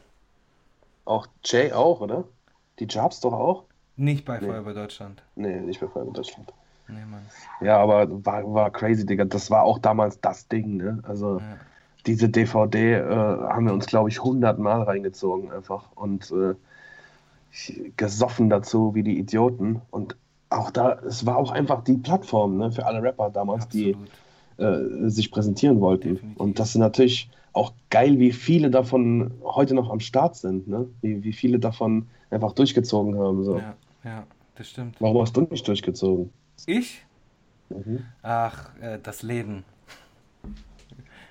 [1.06, 2.26] Auch Jay auch, oder?
[2.80, 3.66] Die Jobs doch auch?
[3.96, 4.48] Nicht bei Nee.
[4.48, 5.22] Feuerwehr Deutschland.
[5.36, 6.52] Nee, nicht bei Feuerwehr Deutschland.
[6.88, 7.22] Nee, Mann.
[7.62, 9.26] Ja, aber war, war crazy, Digga.
[9.26, 11.00] Das war auch damals das Ding, ne?
[11.04, 11.58] Also Ja.
[12.06, 16.56] diese DVD äh, haben wir uns, glaube ich, hundertmal reingezogen einfach und äh,
[17.98, 19.82] gesoffen dazu wie die Idioten.
[19.92, 20.16] Und
[20.50, 23.96] auch da, es war auch einfach die Plattform ne, für alle Rapper damals, die
[24.58, 25.06] Absolut.
[25.06, 26.16] äh, sich präsentieren wollten.
[26.16, 26.40] Definitiv.
[26.40, 30.88] Und das ist natürlich auch geil, wie viele davon heute noch am Start sind, ne?
[31.02, 33.44] Wie, wie viele davon einfach durchgezogen haben.
[33.44, 33.60] So.
[33.60, 34.26] Ja, ja,
[34.56, 35.00] das stimmt.
[35.02, 36.32] Warum hast du nicht durchgezogen?
[36.66, 37.06] Ich?
[37.70, 38.06] Mhm.
[38.22, 39.64] Ach, äh, das Leben.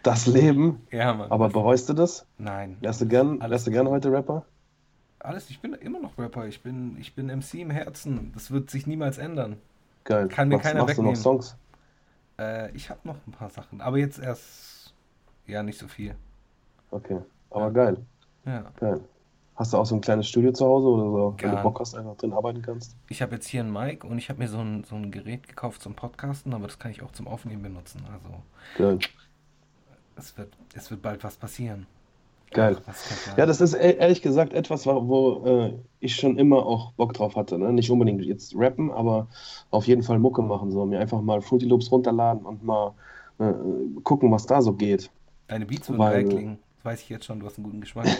[0.03, 1.31] Das Leben, Ja, Mann.
[1.31, 2.27] aber bereust du das?
[2.39, 2.77] nein.
[2.81, 4.45] Wärst du gern, wärst du gern heute Rapper?
[5.21, 6.47] Alles, ich bin immer noch Rapper.
[6.49, 8.33] Ich bin, ich bin MC im Herzen.
[8.35, 9.57] Das wird sich niemals ändern.
[10.03, 10.27] Geil.
[10.27, 11.23] Kann mir machst, keiner machst du noch wegnehmen.
[11.23, 11.57] Songs?
[12.41, 14.93] Äh, ich habe noch ein paar Sachen, aber jetzt erst,
[15.47, 16.17] ja, nicht so viel.
[16.91, 17.21] Okay.
[17.51, 17.99] Aber geil,
[18.45, 18.65] Ja.
[18.81, 19.01] geil.
[19.55, 21.95] Hast du auch so ein kleines Studio zu Hause oder so, wenn du Bock hast,
[21.95, 22.97] einfach drin arbeiten kannst?
[23.09, 25.47] Ich habe jetzt hier ein Mic und ich habe mir so ein, so ein Gerät
[25.47, 28.03] gekauft zum Podcasten, aber das kann ich auch zum Aufnehmen benutzen.
[28.13, 28.29] Also
[28.79, 28.99] Geil.
[30.17, 31.87] es wird, es wird bald was passieren.
[32.51, 32.77] Geil.
[32.87, 36.93] Ach, Ja, das ist e- ehrlich gesagt etwas, wo, wo äh, ich schon immer auch
[36.93, 37.59] Bock drauf hatte.
[37.59, 37.73] Ne?
[37.73, 39.27] Nicht unbedingt jetzt rappen, aber
[39.71, 40.71] auf jeden Fall Mucke machen.
[40.71, 40.85] So.
[40.85, 42.93] Mir einfach mal Fruity Loops runterladen und mal
[43.39, 43.53] äh,
[44.03, 45.11] gucken, was da so geht.
[45.49, 46.59] Deine Beats würden Weil- geil klingen.
[46.77, 48.07] Das weiß ich jetzt schon, du hast einen guten Geschmack.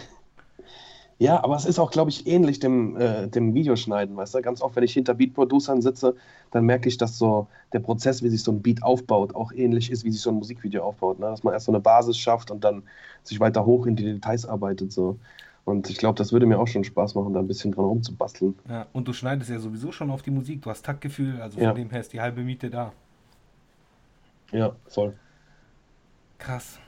[1.23, 4.43] Ja, aber es ist auch, glaube ich, ähnlich dem, äh, dem Videoschneiden, weißt du?
[4.43, 6.17] Ganz oft, wenn ich hinter Beat-Producern sitze,
[6.51, 9.93] dann merke ich, dass so der Prozess, wie sich so ein Beat aufbaut, auch ähnlich
[9.93, 11.21] ist, wie sich so ein Musikvideo aufbaut.
[11.21, 11.27] Ne?
[11.27, 12.83] Dass man erst so eine Basis schafft und dann
[13.23, 14.91] sich weiter hoch in die Details arbeitet.
[14.91, 15.17] So.
[15.65, 18.59] Und ich glaube, das würde mir auch schon Spaß machen, da ein bisschen dran rumzubasteln.
[18.69, 20.63] Ja, und du schneidest ja sowieso schon auf die Musik.
[20.63, 21.73] Du hast Taktgefühl, also von Ja.
[21.73, 22.93] dem her ist die halbe Miete da.
[24.51, 25.15] Ja, voll.
[26.39, 26.81] Krass.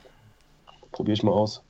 [0.91, 1.62] Probiere ich mal aus.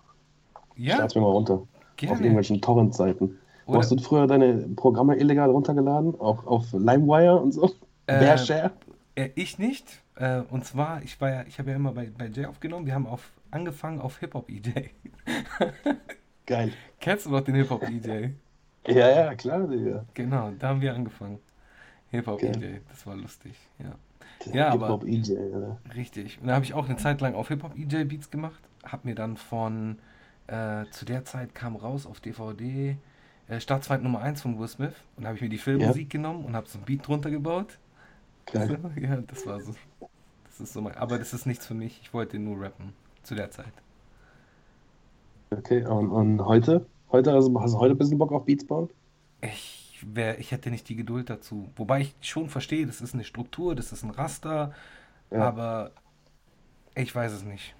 [0.76, 1.62] Ja, Lad's mir mal runter.
[1.94, 2.14] Auf gerne.
[2.22, 3.38] irgendwelchen Torrent-Seiten.
[3.66, 6.18] Oder- hast du früher deine Programme illegal runtergeladen?
[6.20, 7.66] Auch auf LimeWire und so?
[8.06, 8.72] Äh, Bearshare?
[9.14, 10.02] Äh, ich nicht.
[10.16, 12.86] Äh, und zwar, ich war ja, ich habe ja immer bei, bei Jay aufgenommen.
[12.86, 14.90] Wir haben auf, angefangen auf Hip-Hop-EJ.
[16.46, 16.72] Geil.
[17.00, 18.30] Kennst du noch den Hip-Hop-EJ?
[18.86, 20.04] Ja, ja, klar, Digga.
[20.12, 21.38] Genau, da haben wir angefangen.
[22.10, 22.80] Hip-Hop-EJ, Geil.
[22.90, 23.92] das war lustig, ja.
[24.52, 25.78] Ja, aber- Hip-Hop EJ, Alter.
[25.94, 26.38] Richtig.
[26.40, 28.60] Und da habe ich auch eine Zeit lang auf Hip-Hop-EJ Beats gemacht.
[28.84, 29.98] Hab mir dann von,
[30.46, 32.96] äh, zu der Zeit kam raus auf DVD
[33.48, 34.94] äh, Staatsfeind Nummer 1 von Will Smith.
[35.16, 37.78] Und habe ich mir die Filmmusik genommen und habe so ein Beat drunter gebaut.
[38.46, 38.78] Geil.
[39.00, 39.74] Ja, das war so.
[40.44, 42.00] Das ist so mein, aber das ist nichts für mich.
[42.02, 42.92] Ich wollte nur rappen.
[43.22, 43.72] Zu der Zeit.
[45.50, 46.86] Okay, und, und heute?
[47.10, 48.90] Heute, also hast du heute ein bisschen Bock auf Beats bauen?
[49.40, 51.68] Ich, wär, ich hätte nicht die Geduld dazu.
[51.76, 54.72] Wobei ich schon verstehe, das ist eine Struktur, das ist ein Raster.
[55.30, 55.38] Ja.
[55.48, 55.90] Aber
[56.94, 57.74] ich weiß es nicht.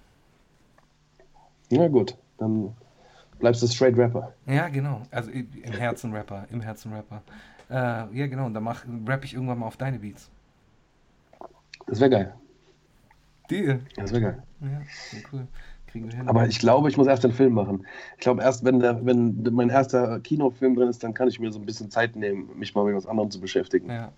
[1.69, 2.73] Na gut, dann
[3.39, 4.33] bleibst du straight Rapper.
[4.45, 5.01] Ja, genau.
[5.11, 7.21] Also im Herzen Rapper, im Herzen Rapper.
[7.69, 8.45] Äh, ja, genau.
[8.45, 10.29] Und dann mach, rapp ich irgendwann mal auf deine Beats.
[11.87, 12.33] Das wäre geil.
[13.49, 13.79] Deal.
[13.95, 14.43] Das wäre geil.
[14.61, 14.81] Ja,
[15.31, 15.47] cool.
[15.87, 16.27] Kriegen wir hin.
[16.27, 17.85] Aber ich glaube, ich muss erst den Film machen.
[18.15, 21.51] Ich glaube, erst wenn, der, wenn mein erster Kinofilm drin ist, dann kann ich mir
[21.51, 23.89] so ein bisschen Zeit nehmen, mich mal mit was anderem zu beschäftigen.
[23.89, 24.11] Ja.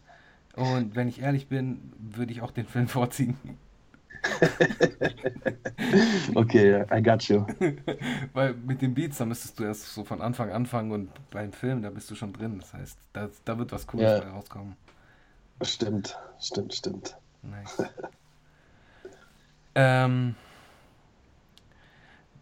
[0.55, 3.37] Und wenn ich ehrlich bin, würde ich auch den Film vorziehen.
[6.35, 7.45] Okay, I got you.
[8.33, 11.81] Weil mit den Beats, da müsstest du erst so von Anfang anfangen und beim Film,
[11.81, 12.59] da bist du schon drin.
[12.59, 14.17] Das heißt, da, da wird was Cooles Ja.
[14.17, 14.75] rauskommen.
[15.61, 17.15] Stimmt, stimmt, stimmt.
[17.43, 17.83] Nice.
[19.75, 20.35] ähm,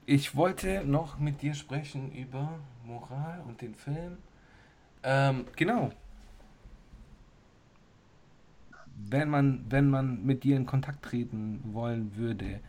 [0.06, 4.18] Ich wollte noch mit dir sprechen über Moral und den Film.
[5.04, 5.92] Ähm, genau.
[8.96, 12.62] Wenn man, wenn man mit dir in Kontakt treten wollen würde,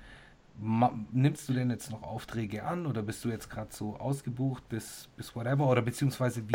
[1.12, 5.09] nimmst du denn jetzt noch Aufträge an oder bist du jetzt gerade so ausgebucht bis,
[5.16, 6.55] bis whatever oder beziehungsweise wie?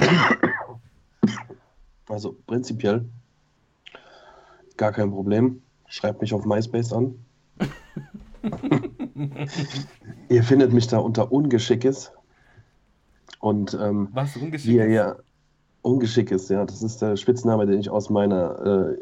[2.09, 3.05] Also prinzipiell
[4.81, 5.61] gar kein Problem.
[5.85, 7.23] Schreibt mich auf MySpace an.
[10.29, 12.11] ihr findet mich da unter Ungeschickes.
[13.39, 14.65] Und ähm, was Ungeschickes?
[14.65, 15.15] Ihr, ja,
[15.83, 16.65] Ungeschickes, ja.
[16.65, 18.97] Das ist der Spitzname, den ich aus meiner äh,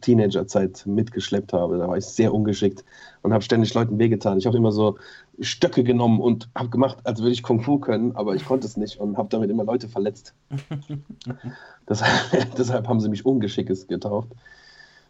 [0.00, 1.78] Teenagerzeit mitgeschleppt habe.
[1.78, 2.84] Da war ich sehr ungeschickt
[3.22, 4.38] und habe ständig Leuten wehgetan.
[4.38, 4.96] Ich habe immer so
[5.40, 8.76] Stöcke genommen und habe gemacht, als würde ich Kung Fu können, aber ich konnte es
[8.76, 10.34] nicht und habe damit immer Leute verletzt.
[11.88, 14.28] deshalb, deshalb haben sie mich Ungeschickes getauft.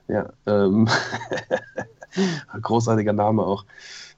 [0.09, 0.89] Ja, ähm,
[2.63, 3.65] großartiger Name auch.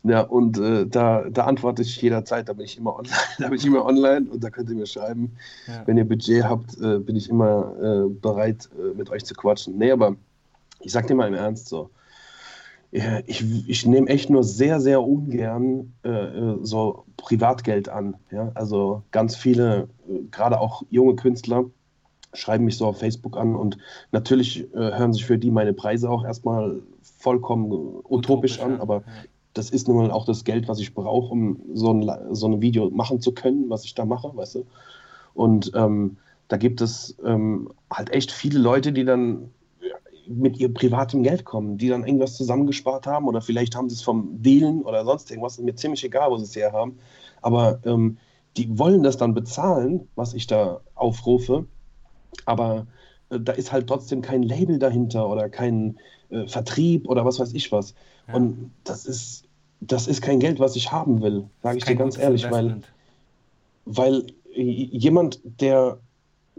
[0.03, 3.59] Ja, und äh, da, da antworte ich jederzeit, da bin ich immer online, da bin
[3.59, 5.37] ich immer online und da könnt ihr mir schreiben.
[5.67, 5.83] Ja.
[5.85, 9.77] Wenn ihr Budget habt, äh, bin ich immer äh, bereit, äh, mit euch zu quatschen.
[9.77, 10.17] Nee, aber
[10.81, 11.91] ich sag dir mal im Ernst so.
[13.27, 18.17] Ich, ich nehme echt nur sehr, sehr ungern äh, äh, so Privatgeld an.
[18.33, 18.51] Ja?
[18.55, 19.89] Also ganz viele,
[20.33, 21.67] gerade auch junge Künstler,
[22.35, 23.79] schreiben mich so auf Facebook an und
[24.13, 28.81] natürlich hören sich für die meine Preise auch erstmal vollkommen utopisch, utopisch an, ja.
[28.81, 29.03] aber
[29.55, 32.61] das ist nun mal auch das Geld, was ich brauche, um so ein, so ein
[32.61, 34.67] Video machen zu können, was ich da mache, weißt du.
[35.35, 36.17] Und ähm,
[36.49, 39.51] da gibt es ähm, halt echt viele Leute, die dann
[40.29, 44.03] mit ihr privatem Geld kommen, die dann irgendwas zusammengespart haben oder vielleicht haben sie es
[44.03, 46.99] vom Dealen oder sonst irgendwas, ist mir ziemlich egal, wo sie es her haben.
[47.43, 48.19] Aber ähm,
[48.57, 51.67] die wollen das dann bezahlen, was ich da aufrufe,
[52.47, 52.87] aber
[53.31, 55.99] äh, da ist halt trotzdem kein Label dahinter oder kein
[56.31, 57.95] äh, Vertrieb oder was weiß ich was.
[58.29, 58.35] Ja.
[58.35, 59.45] Und das ist,
[59.81, 62.83] das ist kein Geld, was ich haben will, sage ich dir ganz ehrlich, weil,
[63.85, 65.99] weil jemand, der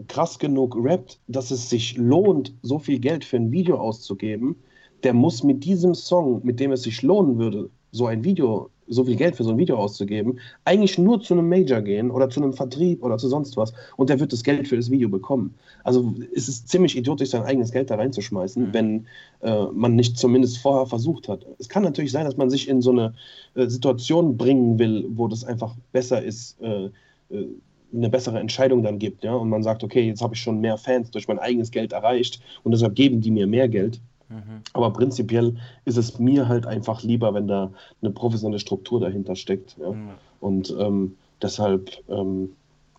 [0.08, 4.56] krass genug rappt, dass es sich lohnt, so viel Geld für ein Video auszugeben,
[5.02, 9.04] der muss mit diesem Song, mit dem es sich lohnen würde, so ein Video so
[9.04, 12.42] viel Geld für so ein Video auszugeben, eigentlich nur zu einem Major gehen oder zu
[12.42, 15.54] einem Vertrieb oder zu sonst was und der wird das Geld für das Video bekommen.
[15.84, 18.72] Also es ist ziemlich idiotisch, sein eigenes Geld da reinzuschmeißen, mhm.
[18.72, 19.06] wenn
[19.40, 21.46] äh, man nicht zumindest vorher versucht hat.
[21.58, 23.14] Es kann natürlich sein, dass man sich in so eine
[23.54, 26.90] äh, Situation bringen will, wo das einfach besser ist, äh,
[27.30, 27.46] äh
[27.92, 30.78] eine bessere Entscheidung dann gibt, ja, und man sagt, okay, jetzt habe ich schon mehr
[30.78, 34.00] Fans durch mein eigenes Geld erreicht und deshalb geben die mir mehr Geld.
[34.28, 34.62] Mhm.
[34.72, 37.70] Aber prinzipiell ist es mir halt einfach lieber, wenn da
[38.00, 39.76] eine professionelle Struktur dahinter steckt.
[39.78, 39.90] Ja?
[39.90, 40.10] Mhm.
[40.40, 42.50] Und ähm, deshalb ähm,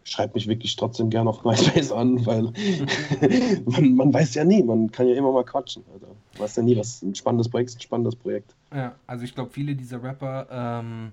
[0.04, 2.44] schreibt mich wirklich trotzdem gerne auf MySpace an, weil
[3.66, 5.84] man, man, weiß ja nie, man kann ja immer mal quatschen.
[5.94, 8.56] Also, man weiß ja nie, was ein spannendes Projekt ist, ein spannendes Projekt.
[8.74, 11.12] Ja, also ich glaube, viele dieser Rapper ähm,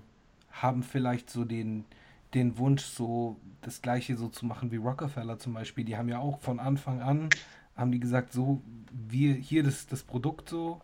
[0.51, 1.85] haben vielleicht so den,
[2.33, 5.85] den Wunsch, so das Gleiche so zu machen wie Rockefeller zum Beispiel.
[5.85, 7.29] Die haben ja auch von Anfang an
[7.75, 8.61] haben die gesagt, so,
[8.91, 10.79] wir, hier das, das Produkt so,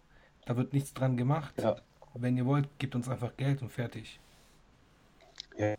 [0.45, 1.53] da wird nichts dran gemacht.
[1.61, 1.77] Ja.
[2.13, 4.19] Wenn ihr wollt, gebt uns einfach Geld und fertig.
[5.57, 5.75] Ja.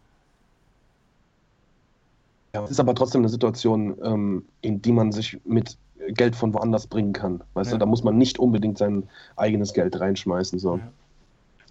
[2.55, 5.77] Ja, es ist aber trotzdem eine Situation, ähm, in die man sich mit
[6.09, 7.43] Geld von woanders bringen kann.
[7.55, 7.77] Weißt ja.
[7.77, 10.59] du, da muss man nicht unbedingt sein eigenes Geld reinschmeißen.
[10.59, 10.77] So.
[10.77, 10.93] Ja.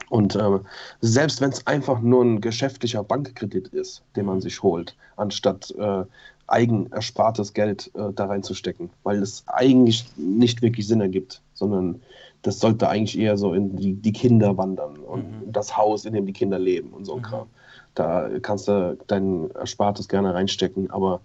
[0.09, 0.59] Und äh,
[1.01, 6.03] selbst wenn es einfach nur ein geschäftlicher Bankkredit ist, den man sich holt, anstatt äh,
[6.47, 12.01] eigen erspartes Geld äh, da reinzustecken, weil es eigentlich nicht wirklich Sinn ergibt, sondern
[12.41, 15.51] das sollte eigentlich eher so in die, die Kinder wandern und mhm.
[15.51, 17.23] das Haus, in dem die Kinder leben und so ein mhm.
[17.23, 17.47] Kram.
[17.95, 21.19] Da kannst du dein Erspartes gerne reinstecken, aber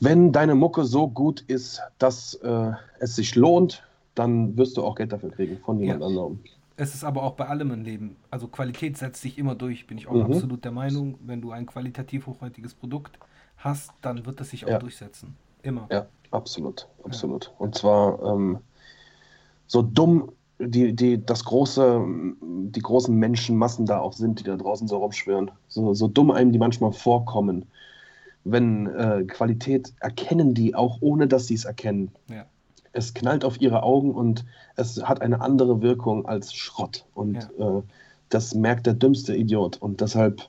[0.00, 3.82] wenn deine Mucke so gut ist, dass äh, es sich lohnt,
[4.14, 6.06] dann wirst du auch Geld dafür kriegen von jemand ja.
[6.06, 6.40] anderem.
[6.76, 8.16] Es ist aber auch bei allem im Leben.
[8.30, 10.32] Also Qualität setzt sich immer durch, bin ich auch mhm.
[10.32, 11.18] absolut der Meinung.
[11.24, 13.18] Wenn du ein qualitativ hochwertiges Produkt
[13.56, 14.78] hast, dann wird das sich auch ja.
[14.78, 15.36] durchsetzen.
[15.62, 15.88] Immer.
[15.90, 17.46] Ja, absolut, absolut.
[17.46, 17.50] Ja.
[17.58, 18.58] Und zwar ähm,
[19.66, 22.04] so dumm die, die, das große,
[22.42, 25.50] die großen Menschenmassen da auch sind, die da draußen so rumschwören.
[25.68, 27.66] So, so dumm einem die manchmal vorkommen.
[28.44, 32.12] Wenn äh, Qualität erkennen die auch, ohne dass sie es erkennen.
[32.30, 32.46] Ja.
[32.96, 37.04] Es knallt auf ihre Augen und es hat eine andere Wirkung als Schrott.
[37.14, 37.78] Und ja.
[37.78, 37.82] äh,
[38.30, 39.76] das merkt der dümmste Idiot.
[39.76, 40.48] Und deshalb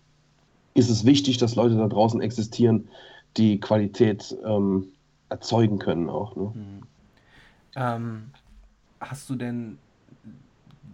[0.74, 2.88] ist es wichtig, dass Leute da draußen existieren,
[3.36, 4.94] die Qualität ähm,
[5.28, 6.36] erzeugen können auch.
[6.38, 6.54] Ne?
[6.56, 6.82] Mhm.
[7.76, 8.32] Ähm,
[9.02, 9.78] hast du denn,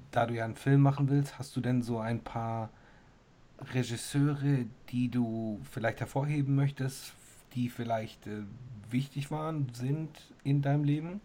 [0.10, 2.70] da du ja einen Film machen willst, hast du denn so ein paar
[3.74, 7.14] Regisseure, die du vielleicht hervorheben möchtest,
[7.54, 8.42] die vielleicht äh,
[8.90, 10.10] wichtig waren, sind
[10.44, 11.22] in deinem Leben?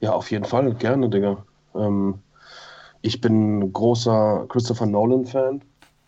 [0.00, 1.44] Ja, auf jeden Fall, gerne, Digga.
[1.74, 2.20] Ähm,
[3.02, 5.62] ich bin großer Christopher Nolan-Fan.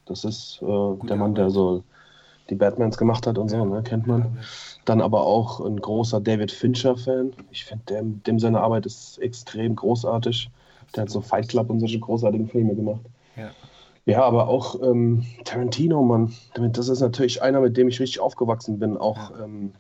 [0.07, 1.82] Das ist äh, der Mann, der so
[2.49, 3.82] die Batmans gemacht hat und so, ne?
[3.82, 4.38] kennt man.
[4.84, 7.32] Dann aber auch ein großer David Fincher-Fan.
[7.51, 10.51] Ich finde, dem, dem seine Arbeit ist extrem großartig.
[10.97, 13.03] Der hat so Fight Club und solche großartigen Filme gemacht.
[13.36, 13.51] Ja.
[14.07, 16.32] Ja, aber auch ähm, Tarantino, Mann.
[16.55, 18.97] Das ist natürlich einer, mit dem ich richtig aufgewachsen bin.
[18.97, 19.45] Auch, Ja.
[19.45, 19.72] ähm,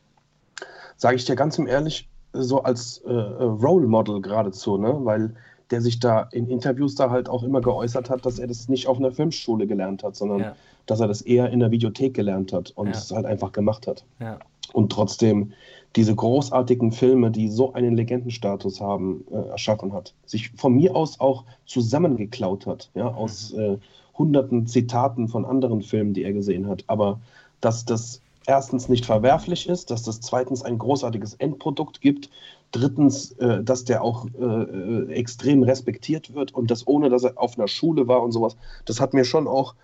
[0.96, 4.98] sage ich dir ganz im ehrlich, so als äh, äh, Role Model geradezu, ne?
[5.04, 5.34] Weil
[5.70, 8.88] der sich da in Interviews da halt auch immer geäußert hat, dass er das nicht
[8.88, 10.56] auf einer Filmschule gelernt hat, sondern Ja.
[10.86, 12.92] dass er das eher in der Videothek gelernt hat und Ja.
[12.92, 14.04] es halt einfach gemacht hat.
[14.18, 14.38] Ja.
[14.72, 15.52] Und trotzdem
[15.96, 20.14] diese großartigen Filme, die so einen Legendenstatus haben, äh, erschaffen hat.
[20.26, 23.78] Sich von mir aus auch zusammengeklaut hat, ja, aus äh,
[24.16, 26.84] hunderten Zitaten von anderen Filmen, die er gesehen hat.
[26.86, 27.20] Aber
[27.60, 32.30] dass das erstens nicht verwerflich ist, dass das zweitens ein großartiges Endprodukt gibt,
[32.72, 37.34] drittens, äh, dass der auch äh, äh, extrem respektiert wird und das ohne, dass er
[37.36, 39.74] auf einer Schule war und sowas, das hat mir schon auch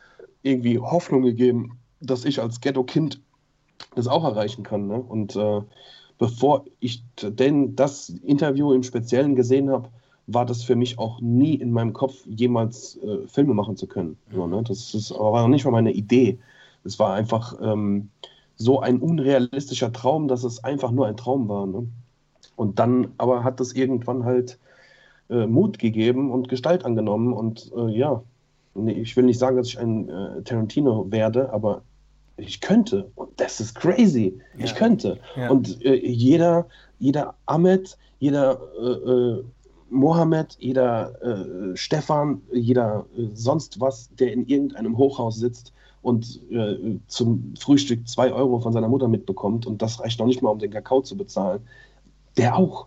[0.43, 3.21] irgendwie Hoffnung gegeben, dass ich als Ghetto-Kind
[3.95, 4.87] das auch erreichen kann.
[4.87, 5.01] Ne?
[5.01, 5.63] Und äh,
[6.19, 9.89] bevor ich denn das Interview im Speziellen gesehen habe,
[10.27, 14.17] war das für mich auch nie in meinem Kopf, jemals äh, Filme machen zu können.
[14.33, 14.63] So, ne?
[14.67, 16.39] Das aber war noch nicht mal meine Idee.
[16.85, 18.11] Es war einfach ähm,
[18.57, 21.67] so ein unrealistischer Traum, dass es einfach nur ein Traum war.
[21.67, 21.87] Ne?
[22.57, 24.59] Und dann aber hat das irgendwann halt
[25.29, 27.33] äh, Mut gegeben und Gestalt angenommen.
[27.33, 28.23] Und äh, ja,
[28.75, 31.83] nee, ich will nicht sagen, dass ich ein äh, Tarantino werde, aber
[32.39, 33.11] ich könnte.
[33.15, 34.41] Und das ist crazy.
[34.59, 34.77] Ich Ja.
[34.77, 35.19] könnte.
[35.37, 35.51] Ja.
[35.51, 36.67] Und äh, jeder,
[36.99, 39.45] jeder Ahmed, jeder äh, äh,
[39.89, 45.73] Mohammed, jeder Stefan, jeder sonst was, der in irgendeinem Hochhaus sitzt
[46.07, 50.41] und äh, zum Frühstück zwei Euro von seiner Mutter mitbekommt und das reicht noch nicht
[50.41, 51.63] mal, um den Kakao zu bezahlen,
[52.37, 52.87] der auch.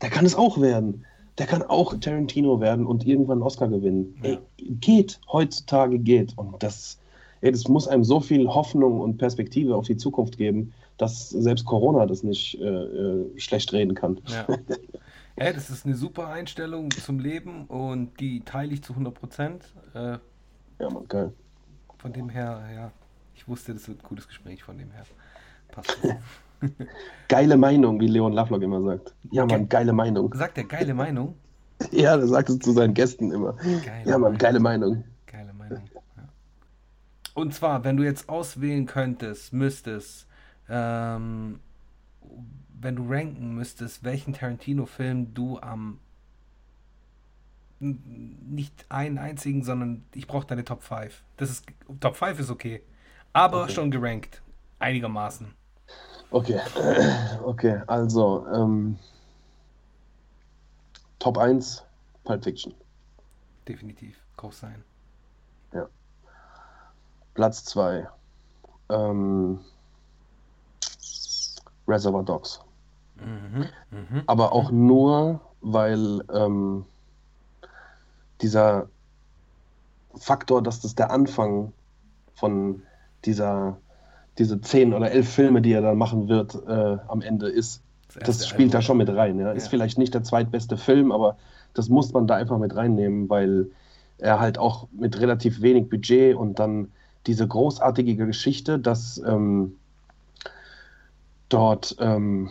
[0.00, 1.04] Der kann es auch werden.
[1.36, 4.18] Der kann auch Tarantino werden und irgendwann einen Oscar gewinnen.
[4.22, 4.30] Ja.
[4.30, 4.38] Ey,
[4.80, 6.38] geht, heutzutage geht.
[6.38, 6.98] Und das,
[7.42, 11.66] ey, das muss einem so viel Hoffnung und Perspektive auf die Zukunft geben, dass selbst
[11.66, 14.20] Corona das nicht äh, äh, schlecht reden kann.
[14.26, 14.46] Ja.
[15.38, 19.64] ja, das ist eine super Einstellung zum Leben und die teile ich zu 100 Prozent.
[19.92, 20.16] Äh,
[20.78, 21.32] Ja, man, geil.
[22.04, 22.90] Von dem her, ja,
[23.34, 25.06] ich wusste, das wird ein gutes Gespräch, von dem her.
[25.72, 25.96] Passt.
[26.02, 26.70] das.
[27.28, 29.14] Geile Meinung, wie Leon Lovelock immer sagt.
[29.30, 30.30] Ja, Ge- Mann, geile Meinung.
[30.34, 31.34] Sagt er geile Meinung?
[31.92, 33.54] Ja, der sagt es zu seinen Gästen immer.
[33.84, 34.38] Geile Ja, Mann, Meinung.
[34.38, 35.04] geile Meinung.
[35.26, 35.82] Geile Meinung.
[36.16, 36.28] Ja.
[37.32, 40.26] Und zwar, wenn du jetzt auswählen könntest, müsstest,
[40.68, 41.58] ähm,
[42.80, 46.00] wenn du ranken müsstest, welchen Tarantino-Film du am
[47.80, 51.22] nicht einen einzigen, sondern ich brauche deine Top 5.
[51.36, 51.66] Das ist
[52.00, 52.82] Top 5 ist okay,
[53.32, 53.72] aber Okay.
[53.74, 54.42] schon gerankt
[54.78, 55.54] einigermaßen.
[56.30, 56.60] Okay,
[57.44, 58.98] okay, also ähm,
[61.18, 61.84] Top 1,
[62.24, 62.74] Pulp Fiction.
[63.66, 64.84] Definitiv, groß sein.
[67.34, 68.06] Platz 2,
[68.90, 69.58] ähm,
[71.86, 72.60] Reservoir Dogs.
[73.16, 74.22] Mhm, mhm.
[74.26, 76.86] Aber auch nur, weil ähm,
[78.44, 78.88] dieser
[80.14, 81.72] Faktor, dass das der Anfang
[82.34, 82.82] von
[83.24, 83.78] dieser,
[84.38, 87.80] diese zehn oder elf Filme, die er dann machen wird, äh, am Ende ist,
[88.14, 88.86] das erste spielt da Album.
[88.86, 89.38] schon mit rein.
[89.40, 89.52] Ja.
[89.52, 89.70] Ist Ja.
[89.70, 91.36] vielleicht nicht der zweitbeste Film, aber
[91.72, 93.66] das muss man da einfach mit reinnehmen, weil
[94.18, 96.92] er halt auch mit relativ wenig Budget und dann
[97.26, 99.76] diese großartige Geschichte, dass ähm,
[101.48, 102.50] dort ähm,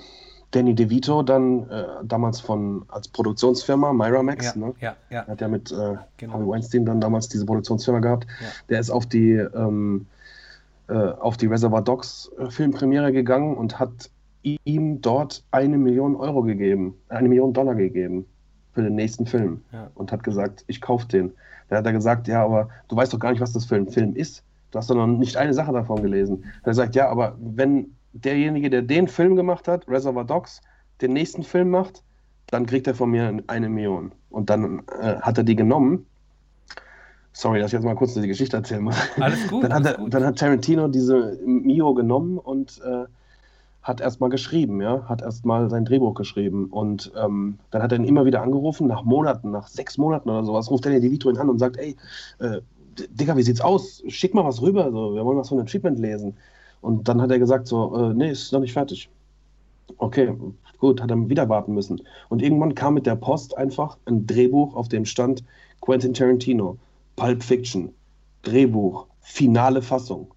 [0.54, 4.74] Danny DeVito dann äh, damals von als Produktionsfirma Miramax, Ja, ne?
[4.80, 5.26] ja, ja.
[5.28, 6.34] Hat ja mit äh, Genau.
[6.34, 8.28] Harvey Weinstein dann damals diese Produktionsfirma gehabt.
[8.40, 8.48] Ja.
[8.70, 10.06] Der ist auf die, ähm,
[10.88, 14.10] äh, auf die Reservoir Dogs äh, Filmpremiere gegangen und hat
[14.44, 18.26] ihm dort eine Million Euro gegeben, eine Million Dollar gegeben
[18.74, 19.90] für den nächsten Film Ja.
[19.96, 21.32] und hat gesagt, ich kaufe den.
[21.70, 23.88] Da hat er gesagt, ja, aber du weißt doch gar nicht, was das für ein
[23.88, 24.44] Film ist.
[24.72, 26.44] Du hast doch noch nicht eine Sache davon gelesen.
[26.64, 30.62] Er sagt, ja, aber wenn derjenige, der den Film gemacht hat, Reservoir Dogs,
[31.02, 32.04] den nächsten Film macht,
[32.48, 34.12] dann kriegt er von mir eine Million.
[34.30, 36.06] Und dann äh, hat er die genommen.
[37.32, 38.96] Sorry, dass ich jetzt mal kurz die Geschichte erzählen muss.
[39.20, 40.14] Alles gut, Dann hat, er, gut.
[40.14, 43.06] dann hat Tarantino diese Mio genommen und äh,
[43.82, 46.68] hat erstmal geschrieben, ja, hat erstmal sein Drehbuch geschrieben.
[46.68, 50.44] Und ähm, dann hat er ihn immer wieder angerufen, nach Monaten, nach sechs Monaten oder
[50.44, 51.96] sowas, ruft Danny DeVito ihn an und sagt, ey,
[52.40, 52.62] äh,
[53.10, 54.04] Digga, wie sieht's aus?
[54.08, 56.38] Schick mal was rüber, so, wir wollen was von dem Treatment lesen.
[56.84, 59.10] Und dann hat er gesagt, so, äh, nee, ist noch nicht fertig.
[59.98, 60.34] Okay,
[60.80, 62.02] gut, hat er wieder warten müssen.
[62.30, 65.44] Und irgendwann kam mit der Post einfach ein Drehbuch, auf dem stand
[65.80, 66.78] Quentin Tarantino,
[67.16, 67.90] Pulp Fiction,
[68.42, 70.28] Drehbuch, finale Fassung.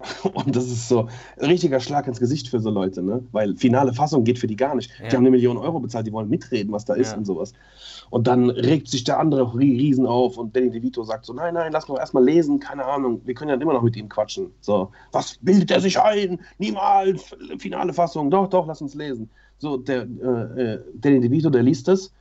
[0.32, 3.22] Und das ist so ein richtiger Schlag ins Gesicht für so Leute, ne?
[3.30, 4.90] Weil finale Fassung geht für die gar nicht.
[4.98, 5.08] Ja.
[5.08, 7.18] Die haben eine Million Euro bezahlt, die wollen mitreden, was da ist Ja.
[7.18, 7.52] und sowas.
[8.12, 11.54] Und dann regt sich der andere ri- Riesen auf und Danny DeVito sagt so, nein,
[11.54, 14.52] nein, lass doch erstmal lesen, keine Ahnung, wir können ja immer noch mit ihm quatschen.
[14.60, 16.38] So, was bildet er sich ein?
[16.58, 19.30] Niemals, finale Fassung, doch, doch, lass uns lesen.
[19.56, 22.12] So, der äh, äh, Danny DeVito, der liest es,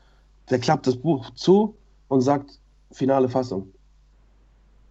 [0.50, 1.76] der klappt das Buch zu
[2.08, 2.58] und sagt,
[2.94, 3.74] finale Fassung.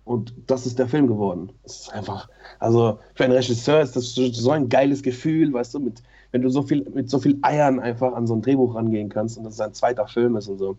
[0.05, 1.51] Und das ist der Film geworden.
[1.63, 2.29] Das ist einfach,
[2.59, 6.51] also für einen Regisseur ist das so ein geiles Gefühl, weißt du, mit, wenn du
[6.51, 9.57] so viel, mit so viel Eiern einfach an so ein Drehbuch rangehen kannst und das
[9.57, 10.77] sein zweiter Film ist und so.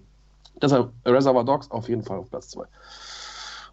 [0.61, 2.65] Deshalb Reservoir Dogs auf jeden Fall auf Platz 2.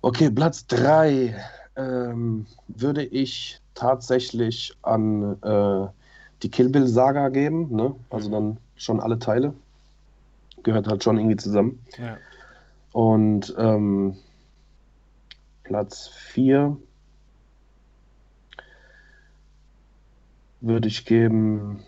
[0.03, 1.35] Okay, Platz 3
[1.77, 5.89] ähm, würde ich tatsächlich an äh,
[6.43, 7.95] die Kill Bill Saga geben, ne?
[8.11, 9.55] Also dann schon alle Teile.
[10.63, 11.85] Gehört halt schon irgendwie zusammen.
[11.99, 12.17] Ja.
[12.93, 14.17] Und ähm,
[15.65, 16.77] Platz 4
[20.61, 21.85] würde ich geben.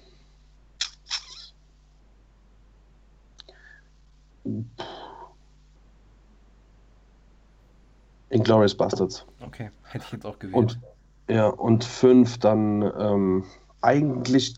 [8.31, 9.27] Inglourious Bastards.
[9.45, 10.57] Okay, hätte ich jetzt auch gewählt.
[10.57, 10.81] Und
[11.29, 13.45] ja, und fünf dann ähm,
[13.83, 14.57] eigentlich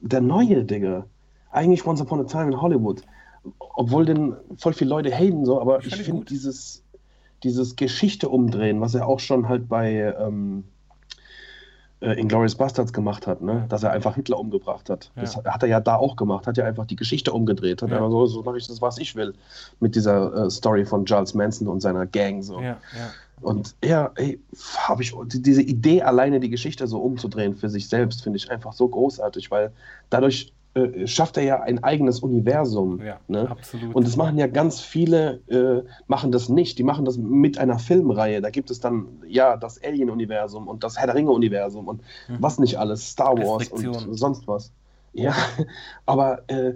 [0.00, 1.06] der neue, Digga.
[1.50, 3.02] Eigentlich Once Upon a Time in Hollywood.
[3.58, 6.82] Obwohl den voll viele Leute haten, so, aber Ich ich, finde dieses,
[7.42, 10.64] dieses Geschichte umdrehen, was er auch schon halt bei ähm,
[12.02, 13.64] äh, Inglourious Bastards gemacht hat, ne?
[13.68, 15.10] Dass er einfach Hitler umgebracht hat.
[15.16, 15.22] Ja.
[15.22, 17.80] Das hat, hat er ja da auch gemacht, hat ja einfach die Geschichte umgedreht.
[17.82, 17.98] Hat Ja.
[18.10, 19.34] so, so mache ich das, was ich will.
[19.80, 22.42] Mit dieser äh, Story von Charles Manson und seiner Gang.
[22.42, 22.60] So.
[22.60, 22.76] ja.
[23.40, 24.12] Und ja,
[24.78, 28.50] habe ich die- diese Idee alleine die Geschichte so umzudrehen für sich selbst finde ich
[28.50, 29.72] einfach so großartig, weil
[30.10, 33.00] dadurch äh, schafft er ja ein eigenes Universum.
[33.02, 33.50] Ja, ne?
[33.50, 33.94] absolut.
[33.94, 36.78] Und das machen ja ganz viele, äh, machen das nicht.
[36.78, 38.40] Die machen das mit einer Filmreihe.
[38.40, 42.36] Da gibt es dann ja das Alien-Universum und das Herr der Ringe-Universum und Mhm.
[42.40, 44.72] was nicht alles, Star Wars und sonst was.
[45.12, 45.34] Ja,
[46.06, 46.74] aber äh,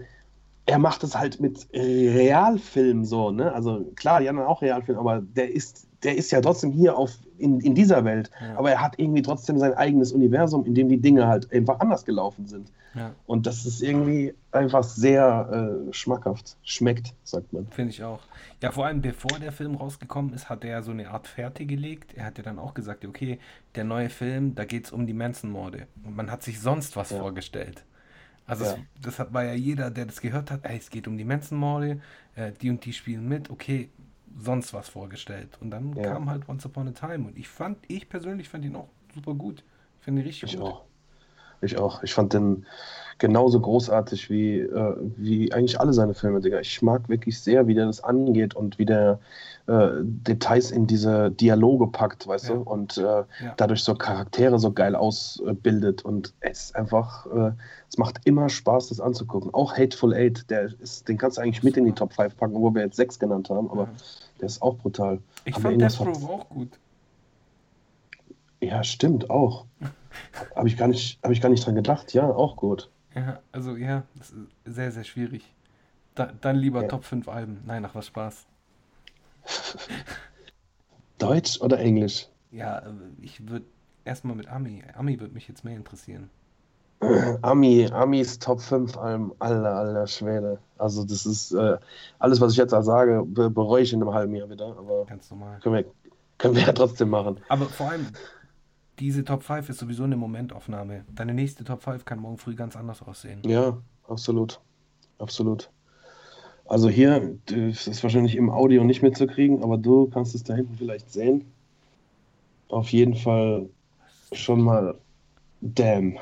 [0.66, 3.52] er macht es halt mit Realfilm so, ne?
[3.52, 7.18] Also klar, die anderen auch Realfilm, aber der ist, der ist ja trotzdem hier auf,
[7.36, 8.30] in, in dieser Welt.
[8.40, 8.56] Ja.
[8.56, 12.04] Aber er hat irgendwie trotzdem sein eigenes Universum, in dem die Dinge halt einfach anders
[12.04, 12.70] gelaufen sind.
[12.94, 16.56] ja, Und das ist irgendwie einfach sehr äh, schmackhaft.
[16.62, 17.66] Schmeckt, sagt man.
[17.66, 18.20] finde ich auch.
[18.62, 21.66] Ja, vor allem bevor der Film rausgekommen ist, hat er ja so eine Art Fährte
[21.66, 22.14] gelegt.
[22.14, 23.38] Er hat ja dann auch gesagt, okay,
[23.74, 25.88] der neue Film, da geht es um die Manson-Morde.
[26.04, 27.18] Und man hat sich sonst was Ja.
[27.18, 27.84] vorgestellt.
[28.46, 28.70] Also Ja.
[28.74, 31.24] es, das hat, war ja jeder, der das gehört hat, ey, es geht um die
[31.24, 32.00] Manson-Morde,
[32.36, 33.90] äh, die und die spielen mit, okay,
[34.38, 35.58] sonst was vorgestellt.
[35.60, 36.12] Und dann Ja.
[36.12, 37.26] kam halt Once Upon a Time.
[37.28, 39.64] Und ich fand, ich persönlich fand ihn auch super gut.
[39.98, 40.66] Ich finde ihn richtig Ich gut.
[40.66, 40.84] auch.
[41.60, 42.02] Ich auch.
[42.02, 42.66] Ich fand den
[43.18, 46.60] genauso großartig wie, äh, wie eigentlich alle seine Filme, Digga.
[46.60, 49.20] Ich mag wirklich sehr, wie der das angeht und wie der
[49.66, 52.54] äh, Details in diese Dialoge packt, weißt Ja.
[52.56, 52.60] du?
[52.60, 53.26] Und äh, Ja.
[53.56, 56.04] dadurch so Charaktere so geil ausbildet.
[56.04, 57.52] Und es ist einfach, äh,
[57.88, 59.52] es macht immer Spaß, das anzugucken.
[59.54, 62.54] Auch Hateful Eight, der ist, den kannst du eigentlich mit in die Top 5 packen,
[62.54, 63.88] wo wir jetzt sechs genannt haben, aber Ja.
[64.40, 65.20] der ist auch brutal.
[65.46, 66.68] Ich Haben fand Death Row auch gut.
[68.66, 69.66] Ja, stimmt, auch.
[70.54, 72.12] Habe ich, gar nicht- hab ich gar nicht dran gedacht.
[72.14, 72.90] Ja, auch gut.
[73.14, 75.54] Ja, also ja, das ist sehr, sehr schwierig.
[76.14, 76.88] Da, dann lieber Ja.
[76.88, 77.62] Top 5 Alben.
[77.66, 78.46] Nein, ach was Spaß.
[81.18, 82.28] Deutsch oder Englisch?
[82.50, 82.90] Ja, äh,
[83.20, 83.66] ich würde
[84.04, 84.82] erstmal mit Ami.
[84.94, 86.30] Ami würde mich jetzt mehr interessieren.
[87.42, 90.58] Ami, Amis Top 5 Alben, aller, aller Schwede.
[90.78, 91.76] Also das ist äh,
[92.18, 95.04] alles, was ich jetzt da sage, be bereue ich in einem halben Jahr wieder, aber
[95.06, 95.58] Ganz normal.
[95.60, 95.84] können wir,
[96.38, 97.38] können wir ja trotzdem machen.
[97.48, 98.06] Aber vor allem,
[98.98, 101.04] diese Top 5 ist sowieso eine Momentaufnahme.
[101.14, 103.42] Deine nächste Top 5 kann morgen früh ganz anders aussehen.
[103.44, 103.76] Ja,
[104.08, 104.60] absolut.
[105.18, 105.70] Absolut.
[106.66, 110.74] Also hier, das ist wahrscheinlich im Audio nicht mitzukriegen, aber du kannst es da hinten
[110.74, 111.44] vielleicht sehen.
[112.68, 113.68] Auf jeden Fall
[114.32, 114.98] schon mal
[115.60, 116.18] Damn.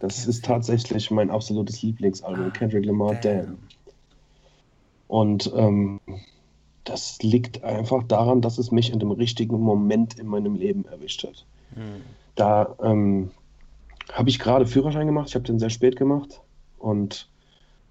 [0.00, 3.58] Das ist tatsächlich mein absolutes Lieblingsalbum, Kendrick Lamar, Damn.
[5.08, 6.00] Und ähm,
[6.84, 11.24] das liegt einfach daran, dass es mich in dem richtigen Moment in meinem Leben erwischt
[11.24, 11.44] hat.
[12.34, 13.30] Da ähm,
[14.12, 15.28] habe ich gerade Führerschein gemacht.
[15.28, 16.40] Ich habe den sehr spät gemacht
[16.78, 17.28] und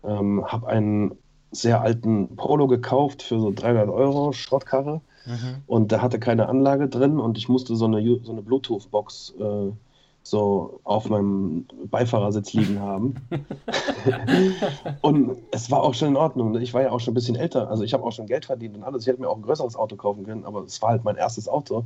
[0.04, 1.18] ähm, habe einen
[1.52, 5.02] sehr alten Polo gekauft für so 300 Euro, Schrottkarre.
[5.26, 5.64] Mhm.
[5.68, 9.72] Und der hatte keine Anlage drin und ich musste so eine, so eine Bluetooth-Box äh,
[10.24, 13.16] so auf meinem Beifahrersitz liegen haben.
[15.02, 16.52] und es war auch schon in Ordnung.
[16.52, 16.62] ne?
[16.62, 17.70] Ich war ja auch schon ein bisschen älter.
[17.70, 19.04] Also ich habe auch schon Geld verdient und alles.
[19.04, 21.48] Ich hätte mir auch ein größeres Auto kaufen können, aber es war halt mein erstes
[21.48, 21.86] Auto.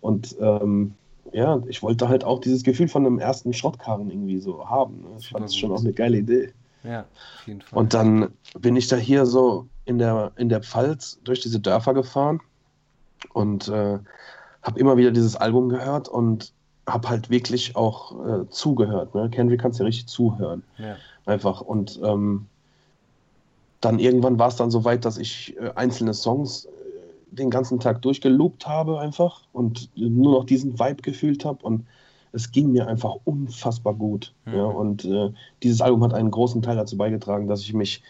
[0.00, 0.94] Und ähm,
[1.32, 5.00] ja, ich wollte halt auch dieses Gefühl von einem ersten Schrottkarren irgendwie so haben.
[5.02, 5.08] Ne?
[5.18, 6.52] Ich fand das schon auch eine geile Idee.
[6.84, 7.78] Ja, auf jeden Fall.
[7.78, 11.94] Und dann bin ich da hier so in der, in der Pfalz durch diese Dörfer
[11.94, 12.40] gefahren
[13.32, 13.98] und äh,
[14.62, 16.52] habe immer wieder dieses Album gehört und
[16.86, 19.14] habe halt wirklich auch äh, zugehört.
[19.14, 19.30] Ne?
[19.30, 20.62] Kendrick kannst ja richtig zuhören.
[20.78, 20.96] Ja.
[21.24, 21.60] Einfach.
[21.60, 22.46] Und ähm,
[23.80, 26.68] dann irgendwann war es dann so weit, dass ich äh, einzelne Songs
[27.32, 31.86] den ganzen Tag durchgeloopt habe einfach und nur noch diesen Vibe gefühlt habe und
[32.32, 34.32] es ging mir einfach unfassbar gut.
[34.46, 34.54] Mhm.
[34.54, 38.02] Ja, und äh, dieses Album hat einen großen Teil dazu beigetragen, dass ich mich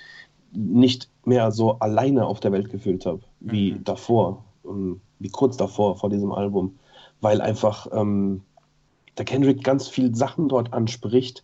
[0.53, 3.85] nicht mehr so alleine auf der Welt gefühlt habe, wie Mhm.
[3.85, 6.79] davor, ähm, wie kurz davor, vor diesem Album,
[7.21, 8.43] weil einfach ähm,
[9.19, 11.43] der Kendrick ganz viel Sachen dort anspricht,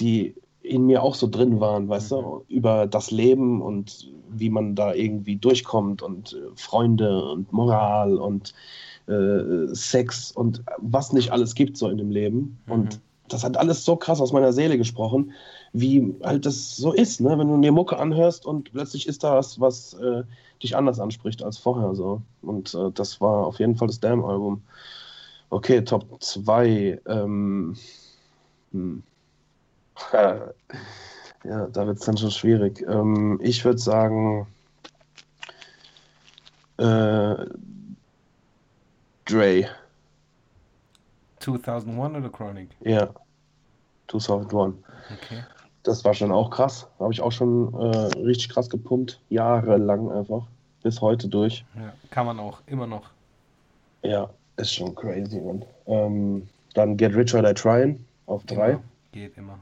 [0.00, 0.34] die
[0.68, 4.94] in mir auch so drin waren, weißt du, über das Leben und wie man da
[4.94, 8.54] irgendwie durchkommt und äh, Freunde und Moral und
[9.06, 12.58] äh, Sex und was nicht alles gibt so in dem Leben.
[12.66, 12.72] Mhm.
[12.72, 15.32] Und das hat alles so krass aus meiner Seele gesprochen,
[15.72, 17.38] wie halt das so ist, ne?
[17.38, 20.24] wenn du dir Mucke anhörst und plötzlich ist da was, was äh,
[20.62, 22.22] dich anders anspricht als vorher so.
[22.42, 24.62] Und äh, das war auf jeden Fall das Damn-Album.
[25.50, 27.00] Okay, Top 2.
[27.06, 27.76] Ähm,
[28.72, 29.02] hm.
[31.44, 32.84] Ja, da wird es dann schon schwierig.
[32.88, 34.46] Ähm, ich würde sagen,
[36.78, 37.46] äh,
[39.24, 39.68] Dre,
[41.40, 42.70] 2001 oder Chronic?
[42.80, 43.08] ja,
[44.08, 44.74] 2001.
[45.12, 45.44] Okay.
[45.84, 46.86] Das war schon auch krass.
[46.98, 49.20] Habe ich auch schon äh, richtig krass gepumpt.
[49.30, 50.42] Jahrelang einfach.
[50.82, 51.64] Bis heute durch.
[51.76, 51.92] Ja.
[52.10, 53.10] Kann man auch, immer noch.
[54.02, 55.64] Ja, ist schon crazy, man.
[55.86, 58.72] Ähm, dann Get Rich or Die Tryin' auf drei.
[58.72, 58.82] Immer.
[59.12, 59.58] Geht immer.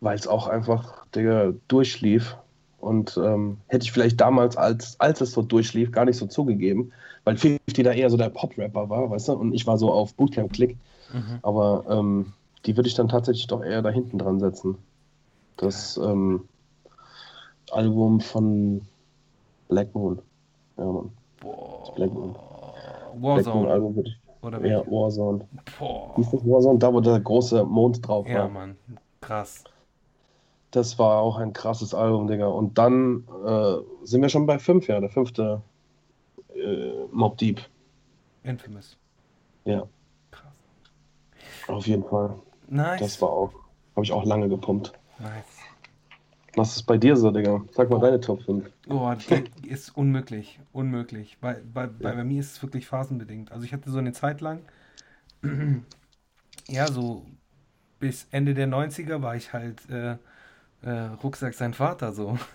[0.00, 2.36] Weil es auch einfach, Digga, durchlief.
[2.80, 6.92] Und ähm, hätte ich vielleicht damals, als, als es so durchlief, gar nicht so zugegeben,
[7.24, 10.14] weil 50 da eher so der Pop-Rapper war, weißt du, und ich war so auf
[10.14, 10.76] Bootcamp-Klick.
[11.12, 11.38] Mhm.
[11.42, 12.32] Aber ähm,
[12.66, 14.76] die würde ich dann tatsächlich doch eher da hinten dran setzen.
[15.56, 16.44] Das ähm,
[17.72, 18.82] Album von
[19.68, 20.20] Black Moon.
[20.76, 21.10] Ja, Mann.
[21.40, 21.94] Boah.
[21.96, 22.32] Black Moon.
[22.32, 23.70] Black Moon Warzone.
[23.70, 24.18] Album würde ich.
[24.42, 24.86] Oder Ja?
[24.86, 25.40] Warzone.
[25.78, 26.14] Boah.
[26.16, 26.78] Hieß das Warzone?
[26.78, 28.48] Da, wo der große Mond drauf Ja, war.
[28.48, 28.76] Mann.
[29.20, 29.64] Krass.
[30.70, 32.46] Das war auch ein krasses Album, Digga.
[32.46, 35.62] Und dann äh, sind wir schon bei fünf, ja, der fünfte
[36.54, 37.60] äh, Mob Deep.
[38.42, 38.96] Infamous.
[39.64, 39.86] Ja,
[40.30, 40.54] Krass.
[41.68, 42.34] auf jeden Fall.
[42.68, 43.00] Nice.
[43.00, 43.52] Das war auch,
[43.96, 44.92] habe ich auch lange gepumpt.
[45.18, 45.44] nice.
[46.54, 47.62] Was ist bei dir so, Digga?
[47.70, 48.68] Sag mal deine Top 5.
[48.88, 50.58] Oh, die ist unmöglich.
[50.72, 51.38] Unmöglich.
[51.40, 53.52] Bei, bei, bei, bei mir ist es wirklich phasenbedingt.
[53.52, 54.60] Also ich hatte so eine Zeit lang,
[56.68, 57.24] ja, so
[58.00, 60.16] bis Ende der 90er war ich halt äh,
[60.82, 60.90] äh,
[61.22, 62.38] Rucksack sein Vater so.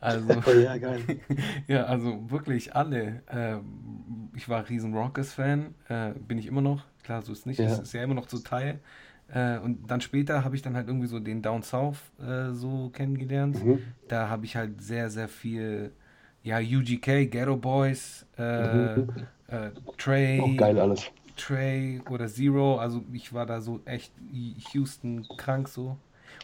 [0.00, 1.00] Also, ja, geil.
[1.68, 3.22] ja, also wirklich alle.
[3.30, 6.82] Ähm, ich war riesen Rockers-Fan, äh, bin ich immer noch.
[7.04, 7.60] Klar, so ist es nicht.
[7.60, 7.66] Ja.
[7.66, 8.80] Es ist ja immer noch so Teil.
[9.32, 12.90] Äh, und dann später habe ich dann halt irgendwie so den Down South äh, so
[12.90, 13.56] kennengelernt.
[13.56, 13.78] Mhm.
[14.08, 15.92] Da habe ich halt sehr, sehr viel,
[16.42, 19.06] ja, UGK, Ghetto Boys, äh, Mhm.
[19.48, 21.10] äh, Trey, Auch geil alles.
[21.36, 22.78] Trey oder Zero.
[22.78, 24.12] Also ich war da so echt
[24.72, 25.96] Houston krank so.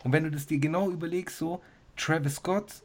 [0.04, 1.62] Und wenn du das dir genau überlegst, so,
[1.96, 2.82] Travis Scott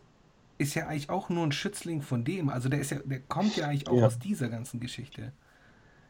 [0.57, 2.49] ist ja eigentlich auch nur ein Schützling von dem.
[2.49, 4.07] Also der ist ja, der kommt ja eigentlich auch Ja.
[4.07, 5.33] aus dieser ganzen Geschichte.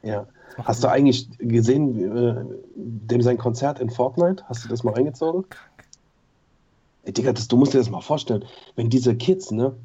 [0.03, 0.27] Ja.
[0.63, 2.45] Hast du eigentlich gesehen, äh,
[2.75, 4.43] dem sein Konzert in Fortnite?
[4.47, 5.45] Hast du das mal reingezogen?
[5.49, 5.87] krank.
[7.03, 8.45] Ey, Digga, das, du musst dir das mal vorstellen,
[8.75, 9.75] wenn diese Kids, ne,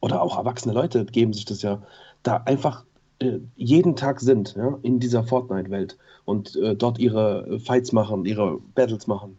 [0.00, 1.82] oder auch erwachsene Leute geben sich das ja,
[2.22, 2.84] da einfach
[3.20, 8.58] äh, jeden Tag sind, ja, in dieser Fortnite-Welt und äh, dort ihre Fights machen, ihre
[8.74, 9.38] Battles machen,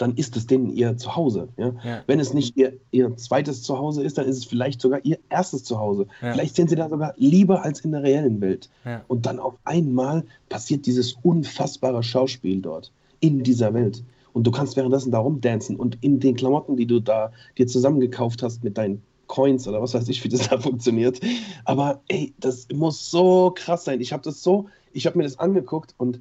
[0.00, 1.74] dann ist es denen ihr Zuhause, ja.
[1.84, 2.02] Ja.
[2.06, 5.64] Wenn es nicht ihr, ihr zweites Zuhause ist, dann ist es vielleicht sogar ihr erstes
[5.64, 6.06] Zuhause.
[6.22, 6.32] Ja.
[6.32, 8.70] Vielleicht sind sie da sogar lieber als in der reellen Welt.
[8.86, 9.02] Ja.
[9.08, 12.90] Und dann auf einmal passiert dieses unfassbare Schauspiel dort,
[13.20, 14.02] in dieser Welt.
[14.32, 18.42] Und du kannst währenddessen da rumdancen und in den Klamotten, die du da dir zusammengekauft
[18.42, 21.20] hast mit deinen Coins oder was weiß ich, wie das da funktioniert.
[21.66, 24.00] Aber ey, das muss so krass sein.
[24.00, 26.20] Ich habe das so, ich habe mir das angeguckt und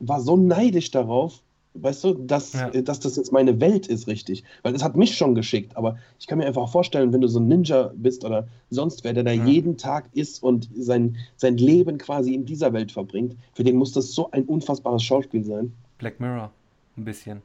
[0.00, 1.42] war so neidisch darauf,
[1.74, 2.68] weißt du, dass, Ja.
[2.70, 4.42] äh, dass das jetzt meine Welt ist, richtig.
[4.62, 5.76] Weil es hat mich schon geschickt.
[5.76, 9.12] Aber ich kann mir einfach vorstellen, wenn du so ein Ninja bist oder sonst wer,
[9.12, 9.44] der da Ja.
[9.44, 13.92] jeden Tag ist und sein, sein Leben quasi in dieser Welt verbringt, für den muss
[13.92, 15.72] das so ein unfassbares Schauspiel sein.
[15.98, 16.50] Black Mirror,
[16.96, 17.42] ein bisschen.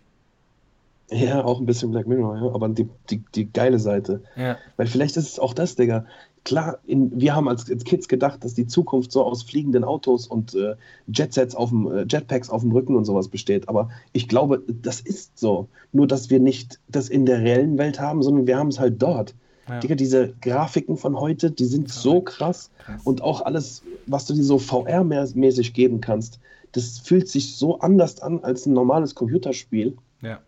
[1.12, 4.24] Ja, auch ein bisschen Black Mirror, ja, aber die, die, die geile Seite.
[4.36, 6.06] Ja, Weil vielleicht ist es auch das, Digga.
[6.46, 10.28] Klar, in, wir haben als, als Kids gedacht, dass die Zukunft so aus fliegenden Autos
[10.28, 10.76] und äh,
[11.08, 13.68] Jetsets auf dem, äh, Jetpacks auf dem Rücken und sowas besteht.
[13.68, 15.68] Aber ich glaube, das ist so.
[15.92, 19.02] Nur, dass wir nicht das in der reellen Welt haben, sondern wir haben es halt
[19.02, 19.36] dort.
[19.68, 19.80] ja.
[19.80, 22.70] Digga, diese Grafiken von heute, die sind so krass.
[22.78, 23.02] Krass.
[23.04, 26.40] Und auch alles, was du dir so VR-mäßig geben kannst,
[26.72, 30.40] das fühlt sich so anders an als ein normales Computerspiel ja.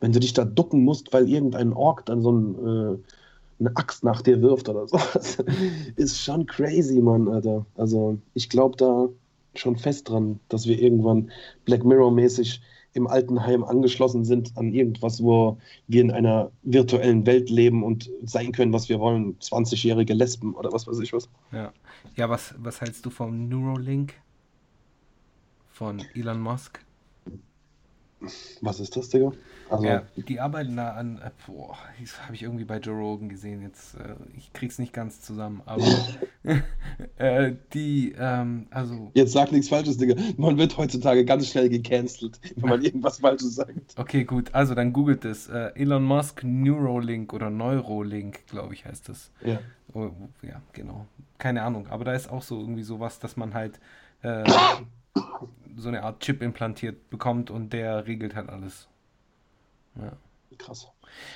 [0.00, 2.98] wenn du dich da ducken musst, weil irgendein Ork dann so ein, äh,
[3.60, 4.98] eine Axt nach dir wirft oder so.
[5.96, 7.64] ist schon crazy, Mann, Alter.
[7.76, 9.08] Also ich glaube, da
[9.54, 11.30] schon fest dran, dass wir irgendwann
[11.64, 12.60] Black Mirror-mäßig
[12.94, 18.52] im Altenheim angeschlossen sind an irgendwas, wo wir in einer virtuellen Welt leben und sein
[18.52, 19.36] können, was wir wollen.
[19.40, 21.28] 20-jährige Lesben oder was weiß ich was.
[21.52, 21.72] Ja,
[22.16, 24.14] ja was, was hältst du vom Neuralink
[25.70, 26.83] von Elon Musk?
[28.60, 29.32] Was ist das, Digga?
[29.70, 33.28] Also, ja, die arbeiten da an, äh, boah, das habe ich irgendwie bei Joe Rogan
[33.28, 35.84] gesehen, jetzt, äh, ich krieg's nicht ganz zusammen, aber
[37.16, 39.10] äh, die, ähm, also...
[39.14, 43.54] Jetzt sag nichts Falsches, Digga, man wird heutzutage ganz schnell gecancelt, wenn man irgendwas Falsches
[43.54, 43.72] sagt.
[43.96, 49.08] Okay, gut, also dann googelt es, äh, Elon Musk Neurolink oder Neurolink, glaube ich, heißt
[49.08, 49.30] das.
[49.44, 49.60] Ja.
[49.94, 50.10] Oh,
[50.42, 51.06] ja, genau,
[51.38, 53.80] keine Ahnung, aber da ist auch so irgendwie sowas, dass man halt...
[55.14, 55.20] Äh,
[55.76, 58.88] so eine Art Chip implantiert bekommt und der regelt halt alles.
[59.96, 60.12] Ja.
[60.58, 60.88] Krass.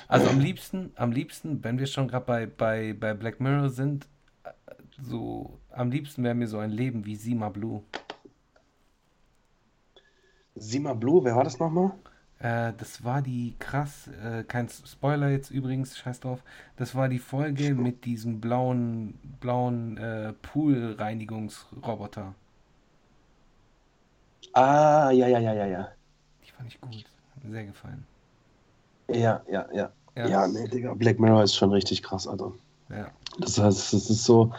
[0.07, 4.07] Also am liebsten, am liebsten, wenn wir schon gerade bei, bei, bei Black Mirror sind,
[5.01, 7.83] so am liebsten wäre mir so ein Leben wie Sima Blue.
[10.55, 11.91] Sima Blue, wer war das nochmal?
[12.39, 16.43] Äh, das war die krass, äh, kein Spoiler jetzt übrigens, scheiß drauf.
[16.77, 22.33] Das war die Folge mit diesem blauen, blauen äh, Pool-Reinigungsroboter.
[24.53, 25.89] Ah, ja, ja, ja, ja, ja.
[26.45, 27.05] Die fand ich gut.
[27.35, 28.05] Hat mir sehr gefallen.
[29.09, 29.91] Ja, ja, ja.
[30.15, 32.51] Ja, ja nee, Digga, Black Mirror ist schon richtig krass, Alter.
[32.89, 33.07] Ja.
[33.39, 34.51] Das heißt, das ist so.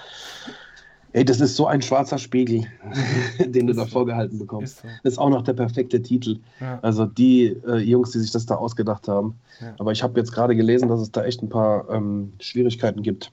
[1.12, 2.66] Ey, das ist so ein schwarzer Spiegel,
[3.44, 4.76] den du da vorgehalten bekommst.
[4.76, 4.88] Ist so.
[5.02, 6.38] Das ist auch noch der perfekte Titel.
[6.60, 6.78] Ja.
[6.82, 9.34] Also die äh, Jungs, die sich das da ausgedacht haben.
[9.60, 9.74] Ja.
[9.78, 13.32] Aber ich habe jetzt gerade gelesen, dass es da echt ein paar ähm, Schwierigkeiten gibt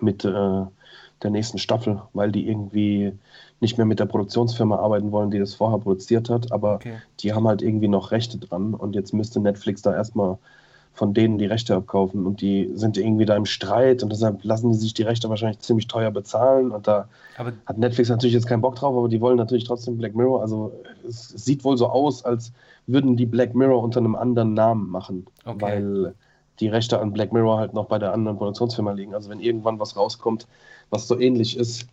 [0.00, 3.12] mit äh, der nächsten Staffel, weil die irgendwie
[3.64, 6.96] nicht mehr mit der Produktionsfirma arbeiten wollen, die das vorher produziert hat, aber okay.
[7.20, 10.36] die haben halt irgendwie noch Rechte dran und jetzt müsste Netflix da erstmal
[10.92, 14.70] von denen die Rechte abkaufen und die sind irgendwie da im Streit und deshalb lassen
[14.70, 18.46] die sich die Rechte wahrscheinlich ziemlich teuer bezahlen und da aber hat Netflix natürlich jetzt
[18.46, 20.72] keinen Bock drauf, aber die wollen natürlich trotzdem Black Mirror, also
[21.08, 22.52] es, sieht wohl so aus, als
[22.86, 25.60] würden die Black Mirror unter einem anderen Namen machen, okay.
[25.60, 26.14] weil
[26.60, 29.14] die Rechte an Black Mirror halt noch bei der anderen Produktionsfirma liegen.
[29.14, 30.46] Also wenn irgendwann was rauskommt,
[30.90, 31.88] was so ähnlich ist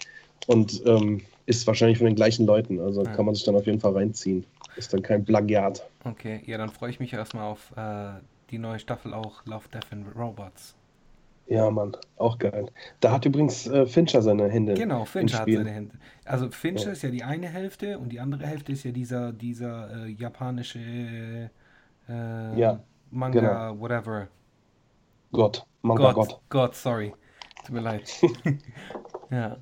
[0.47, 1.21] und ähm,
[1.51, 2.79] ist wahrscheinlich von den gleichen Leuten.
[2.79, 3.11] Also ja.
[3.11, 4.45] kann man sich dann auf jeden Fall reinziehen.
[4.77, 5.85] Ist dann kein Plagiat.
[6.05, 8.13] Okay, ja, dann freue ich mich erstmal auf äh,
[8.49, 10.75] die neue Staffel auch Love, Death and Robots.
[11.47, 12.67] Ja, Mann, auch geil.
[13.01, 14.75] Da hat übrigens äh, Fincher seine Hände.
[14.75, 15.95] Genau, Fincher hat seine Hände.
[16.23, 16.91] Also Fincher ja.
[16.93, 21.49] ist ja die eine Hälfte und die andere Hälfte ist ja dieser, dieser äh, japanische
[22.07, 23.81] äh, ja, Manga, genau.
[23.81, 24.29] whatever.
[25.33, 26.15] Gott, Manga Gott.
[26.15, 27.13] Gott, Gott sorry.
[27.65, 28.09] Tut mir leid.
[29.29, 29.57] ja.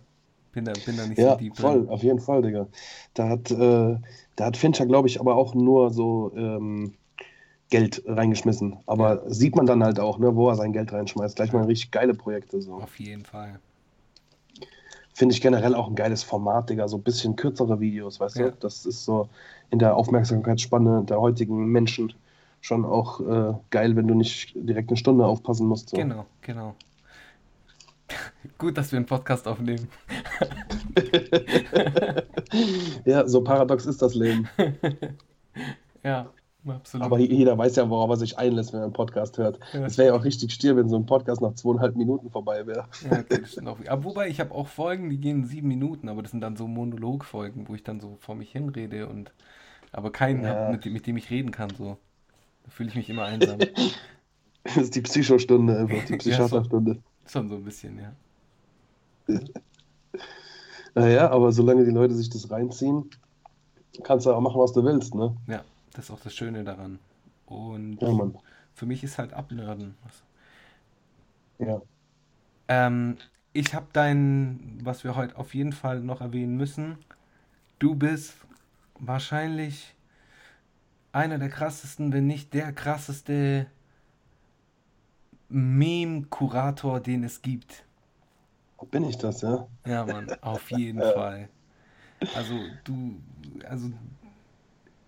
[0.59, 1.89] Bin da, bin da nicht ja, so deep voll, drin.
[1.89, 2.67] auf jeden Fall, Digga.
[3.13, 3.97] Da hat, äh,
[4.35, 6.93] da hat Fincher, glaube ich, aber auch nur so ähm,
[7.69, 8.77] Geld reingeschmissen.
[8.85, 9.29] Aber ja.
[9.29, 11.35] sieht man dann halt auch, ne, wo er sein Geld reinschmeißt.
[11.35, 12.61] Gleich mal richtig geile Projekte.
[12.61, 12.73] So.
[12.73, 13.59] Auf jeden Fall.
[15.13, 16.87] Finde ich generell auch ein geiles Format, Digga.
[16.87, 18.49] So ein bisschen kürzere Videos, weißt ja.
[18.49, 18.57] du?
[18.59, 19.29] Das ist so
[19.69, 22.13] in der Aufmerksamkeitsspanne der heutigen Menschen
[22.61, 25.89] schon auch äh, geil, wenn du nicht direkt eine Stunde aufpassen musst.
[25.89, 25.97] So.
[25.97, 26.75] Genau, genau.
[28.57, 29.87] Gut, dass wir einen Podcast aufnehmen.
[33.05, 34.47] ja, so paradox ist das Leben.
[36.03, 36.31] ja,
[36.67, 37.05] absolut.
[37.05, 39.59] Aber jeder weiß ja, worauf er sich einlässt, wenn er einen Podcast hört.
[39.73, 42.85] Es wäre ja auch richtig stier, wenn so ein Podcast nach zweieinhalb Minuten vorbei wäre.
[43.09, 43.77] ja, okay, auch.
[43.87, 46.67] Aber wobei, ich habe auch Folgen, die gehen sieben Minuten, aber das sind dann so
[46.67, 49.33] Monologfolgen, wo ich dann so vor mich hinrede und
[49.91, 50.49] aber keinen ja.
[50.49, 51.69] hab, mit, mit dem ich reden kann.
[51.75, 51.97] So.
[52.63, 53.59] Da fühle ich mich immer einsam.
[54.63, 57.01] das ist die Psychostunde einfach, die Psychiaterstunde.
[57.29, 58.13] Schon so ein bisschen, ja.
[60.95, 63.09] Naja, aber solange die Leute sich das reinziehen,
[64.03, 65.35] kannst du auch machen, was du willst, ne?
[65.47, 65.63] Ja,
[65.93, 66.99] das ist auch das Schöne daran.
[67.45, 68.31] Und ja,
[68.73, 69.95] für mich ist halt Abnörden.
[71.59, 71.81] Ja.
[72.67, 73.17] Ähm,
[73.53, 76.97] ich habe dein, was wir heute auf jeden Fall noch erwähnen müssen.
[77.77, 78.35] Du bist
[78.99, 79.95] wahrscheinlich
[81.11, 83.67] einer der krassesten, wenn nicht der krasseste
[85.49, 87.83] Meme-Kurator, den es gibt.
[88.91, 89.67] Bin ich das, ja?
[89.85, 91.49] Ja, Mann, auf jeden Fall.
[92.35, 93.19] Also du,
[93.67, 93.91] also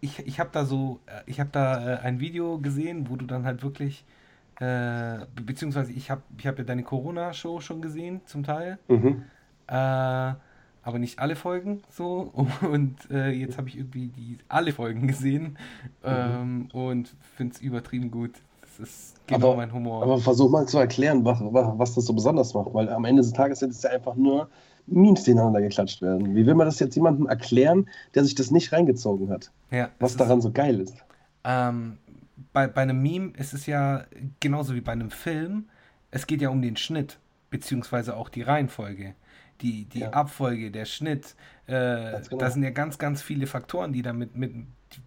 [0.02, 3.46] ich, ich habe da so, ich habe da äh, ein Video gesehen, wo du dann
[3.46, 4.04] halt wirklich,
[4.60, 8.80] äh, beziehungsweise ich habe ich hab ja deine Corona-Show schon gesehen, zum Teil.
[8.88, 9.24] Mhm.
[9.68, 10.34] Äh,
[10.84, 12.34] aber nicht alle Folgen so.
[12.62, 15.58] Und äh, jetzt habe ich irgendwie die alle Folgen gesehen
[16.04, 16.06] mhm.
[16.06, 18.32] ähm, und finde es übertrieben gut.
[18.78, 20.04] Das ist genau aber, mein Humor.
[20.04, 23.34] Aber versuch mal zu erklären, was, was das so besonders macht, weil am Ende des
[23.34, 24.50] Tages sind es ja einfach nur
[24.88, 26.36] Memes, die ineinander geklatscht werden.
[26.36, 29.52] Wie will man das jetzt jemandem erklären, der sich das nicht reingezogen hat?
[29.70, 30.96] Ja, was daran ist, so geil ist?
[31.44, 31.98] Ähm,
[32.54, 34.06] bei, bei einem Meme ist es ja
[34.40, 35.70] genauso wie bei einem Film.
[36.12, 37.20] Es geht ja um den Schnitt.
[37.50, 39.14] beziehungsweise auch die Reihenfolge,
[39.62, 40.10] die, die Ja.
[40.12, 41.36] Abfolge, der Schnitt.
[41.68, 42.38] Äh, genau.
[42.38, 44.54] Da sind ja ganz, ganz viele Faktoren, die damit mit,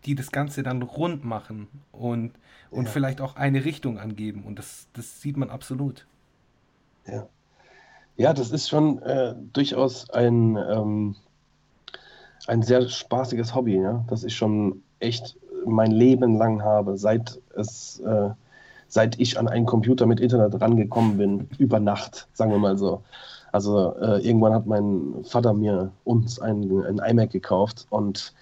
[0.04, 2.32] die das Ganze dann rund machen und,
[2.70, 2.90] und Ja.
[2.90, 4.44] vielleicht auch eine Richtung angeben.
[4.44, 6.06] Und das, das sieht man absolut.
[7.06, 7.28] Ja.
[8.16, 11.16] Ja, das ist schon äh, durchaus ein, ähm,
[12.46, 18.00] ein sehr spaßiges Hobby, ja, das ich schon echt mein Leben lang habe, seit es,
[18.00, 18.30] äh,
[18.88, 23.02] seit ich an einen Computer mit Internet rangekommen bin, über Nacht, sagen wir mal so.
[23.52, 28.34] Also äh, irgendwann hat mein Vater mir uns einen, einen iMac gekauft und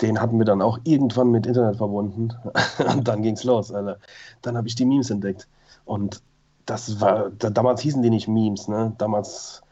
[0.00, 2.32] den hatten wir dann auch irgendwann mit Internet verbunden.
[2.92, 3.98] Und dann ging's los, Alter.
[4.42, 5.48] Dann habe ich die Memes entdeckt.
[5.84, 6.22] Und
[6.66, 8.94] das war, da, damals hießen die nicht Memes, ne?
[8.98, 9.62] Damals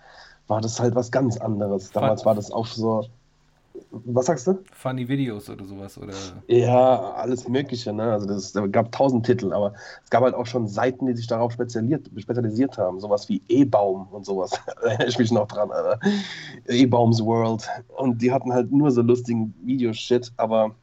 [0.47, 1.91] war das halt was ganz anderes.
[1.91, 3.07] Damals war das auch so.
[3.91, 4.59] Was sagst du?
[4.73, 5.99] Funny Videos oder sowas.
[5.99, 6.15] Oder
[6.47, 8.13] Ja, alles Mögliche, ne?
[8.13, 9.75] Also das, es gab tausend Titel, aber
[10.05, 13.01] es gab halt auch schon Seiten, die sich darauf spezialisiert, spezialisiert haben.
[13.01, 14.51] Sowas wie E-Baum und sowas.
[14.79, 15.99] Da erinnere ich mich noch dran, Alter.
[16.69, 17.69] E-Baums World.
[17.97, 20.75] Und die hatten halt nur so lustigen Videoshit, aber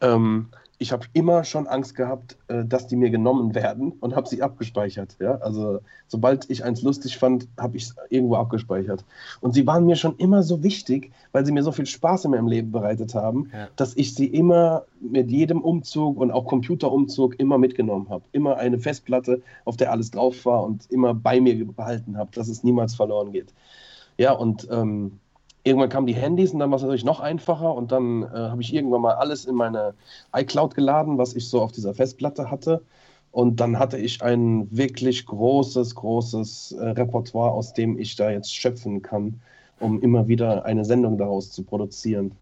[0.00, 0.48] ähm,
[0.82, 4.42] ich habe immer schon Angst gehabt, äh, dass die mir genommen werden und habe sie
[4.42, 5.14] abgespeichert.
[5.20, 5.34] Ja?
[5.36, 9.04] Also sobald ich eins lustig fand, habe ich es irgendwo abgespeichert.
[9.42, 12.30] Und sie waren mir schon immer so wichtig, weil sie mir so viel Spaß in
[12.30, 13.68] meinem Leben bereitet haben, Ja.
[13.76, 18.24] dass ich sie immer mit jedem Umzug und auch Computerumzug immer mitgenommen habe.
[18.32, 22.48] Immer eine Festplatte, auf der alles drauf war und immer bei mir behalten habe, dass
[22.48, 23.52] es niemals verloren geht.
[24.16, 25.20] Ja, und ähm,
[25.64, 28.62] irgendwann kamen die Handys und dann war es natürlich noch einfacher und dann äh, habe
[28.62, 29.94] ich irgendwann mal alles in meine
[30.34, 32.82] iCloud geladen, was ich so auf dieser Festplatte hatte.
[33.32, 38.54] Und dann hatte ich ein wirklich großes, großes äh, Repertoire, aus dem ich da jetzt
[38.54, 39.40] schöpfen kann,
[39.78, 42.32] um immer wieder eine Sendung daraus zu produzieren.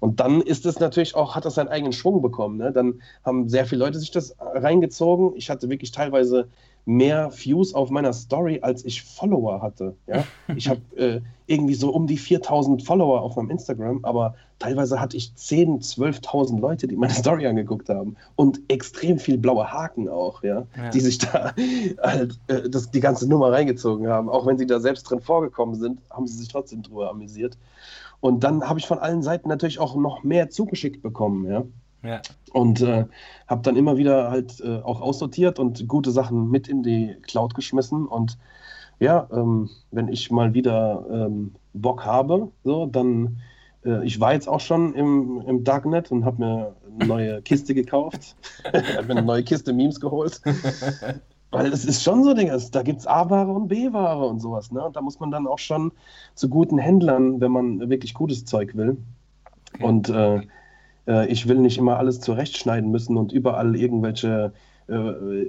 [0.00, 2.56] Und dann ist es natürlich auch, hat das seinen eigenen Schwung bekommen.
[2.58, 2.72] Ne?
[2.72, 5.32] Dann haben sehr viele Leute sich das reingezogen.
[5.36, 6.48] Ich hatte wirklich teilweise
[6.86, 9.94] mehr Views auf meiner Story, als ich Follower hatte.
[10.06, 10.24] Ja?
[10.56, 15.16] Ich habe äh, irgendwie so um die 4000 Follower auf meinem Instagram, aber teilweise hatte
[15.16, 20.42] ich 10.000, 12.000 Leute, die meine Story angeguckt haben und extrem viel blaue Haken auch,
[20.42, 20.90] ja, Ja.
[20.90, 21.52] die sich da
[22.02, 24.28] halt äh, das, die ganze Nummer reingezogen haben.
[24.28, 27.56] Auch wenn sie da selbst drin vorgekommen sind, haben sie sich trotzdem drüber amüsiert.
[28.20, 31.64] Und dann habe ich von allen Seiten natürlich auch noch mehr zugeschickt bekommen, ja.
[32.02, 32.22] Ja.
[32.52, 33.04] Und äh,
[33.46, 37.54] habe dann immer wieder halt äh, auch aussortiert und gute Sachen mit in die Cloud
[37.54, 38.06] geschmissen.
[38.06, 38.38] Und
[38.98, 43.38] ja, ähm, wenn ich mal wieder ähm, Bock habe, so, dann,
[43.84, 47.74] äh, ich war jetzt auch schon im, im Darknet und habe mir eine neue Kiste
[47.74, 48.34] gekauft.
[48.64, 50.40] habe mir eine neue Kiste Memes geholt.
[51.52, 54.70] Weil es ist schon so, Ding, es- da gibt es A-Ware und B-Ware und sowas.
[54.70, 54.84] Ne?
[54.84, 55.92] Und da muss man dann auch schon
[56.34, 58.96] zu guten Händlern, wenn man wirklich gutes Zeug will.
[59.80, 60.40] Und äh,
[61.06, 64.52] äh, ich will nicht immer alles zurechtschneiden müssen und überall irgendwelche
[64.88, 65.44] äh,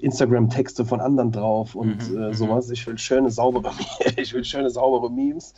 [0.00, 2.34] Instagram-Texte von anderen drauf und Mhm, äh, mhm.
[2.34, 2.70] sowas.
[2.70, 3.70] Ich will schöne, saubere,
[4.16, 5.52] ich will schöne, saubere Memes.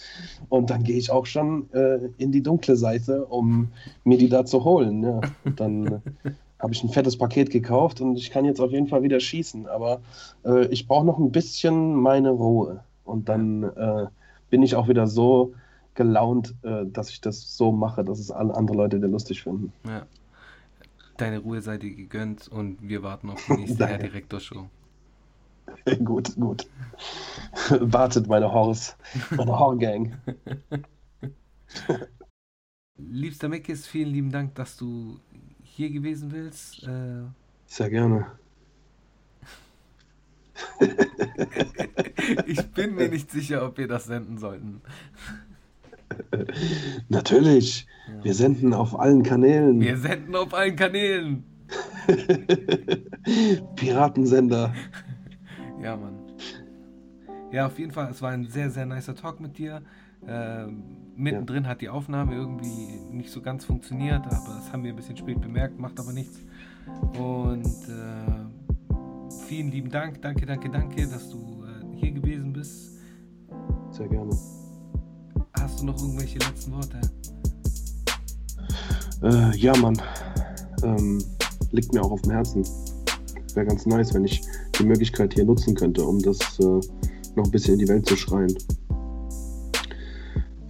[0.49, 3.69] Und dann gehe ich auch schon äh, in die dunkle Seite, um
[4.05, 5.03] mir die da zu holen.
[5.05, 5.21] Ja.
[5.45, 6.01] Und Dann äh,
[6.59, 9.67] habe ich ein fettes Paket gekauft und ich kann jetzt auf jeden Fall wieder schießen.
[9.69, 10.01] Aber
[10.45, 12.83] äh, ich brauche noch ein bisschen meine Ruhe.
[13.05, 14.07] Und dann äh,
[14.51, 15.55] bin ich auch wieder so
[15.95, 19.73] gelaunt, äh, dass ich das so mache, dass es alle andere Leute wieder lustig finden.
[19.87, 20.07] Ja.
[21.17, 23.87] Deine Ruhe sei dir gegönnt und wir warten auf die nächste.
[23.87, 24.67] Herr Direktor-Show.
[26.05, 26.67] gut, gut.
[27.81, 28.95] Wartet meine Horse,
[29.37, 30.17] meine Horror-Gang.
[32.97, 35.19] Liebster Mickis, vielen lieben Dank, dass du
[35.79, 36.83] hier gewesen willst.
[36.83, 37.23] Äh,
[37.67, 38.27] Sehr gerne.
[42.47, 44.81] ich bin mir nicht sicher, ob wir das senden sollten.
[47.09, 47.87] Natürlich.
[48.09, 48.25] Ja.
[48.25, 49.81] Wir senden auf allen Kanälen.
[49.81, 51.45] Wir senden auf allen Kanälen.
[53.77, 54.75] Piratensender.
[55.81, 56.19] Ja, Mann.
[57.53, 59.83] Ja, auf jeden Fall, es war ein sehr, sehr nicer Talk mit dir.
[60.27, 60.83] Ähm,
[61.19, 65.17] mittendrin hat die Aufnahme irgendwie nicht so ganz funktioniert, aber das haben wir ein bisschen
[65.17, 66.39] spät bemerkt, macht aber nichts.
[67.19, 72.93] Und äh, vielen lieben Dank, danke, danke, danke, dass du äh, hier gewesen bist.
[73.91, 74.31] Sehr gerne.
[75.59, 77.01] Hast du noch irgendwelche letzten Worte?
[79.23, 80.01] Äh, ja, Mann.
[80.85, 81.23] Ähm,
[81.73, 82.63] liegt mir auch auf dem Herzen.
[83.55, 84.41] Wäre ganz nice, wenn ich
[84.79, 86.81] die Möglichkeit hier nutzen könnte, um das äh,
[87.35, 88.57] noch ein bisschen in die Welt zu schreien.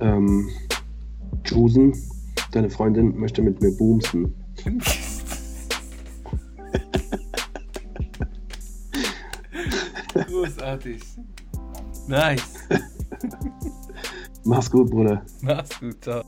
[0.00, 0.48] Ähm,
[1.44, 1.92] Jusen,
[2.52, 4.34] deine Freundin möchte mit mir boomsen.
[10.14, 11.02] Großartig.
[12.06, 12.42] Nice.
[14.44, 15.24] Mach's gut, Bruder.
[15.42, 16.24] Mach's gut, ciao.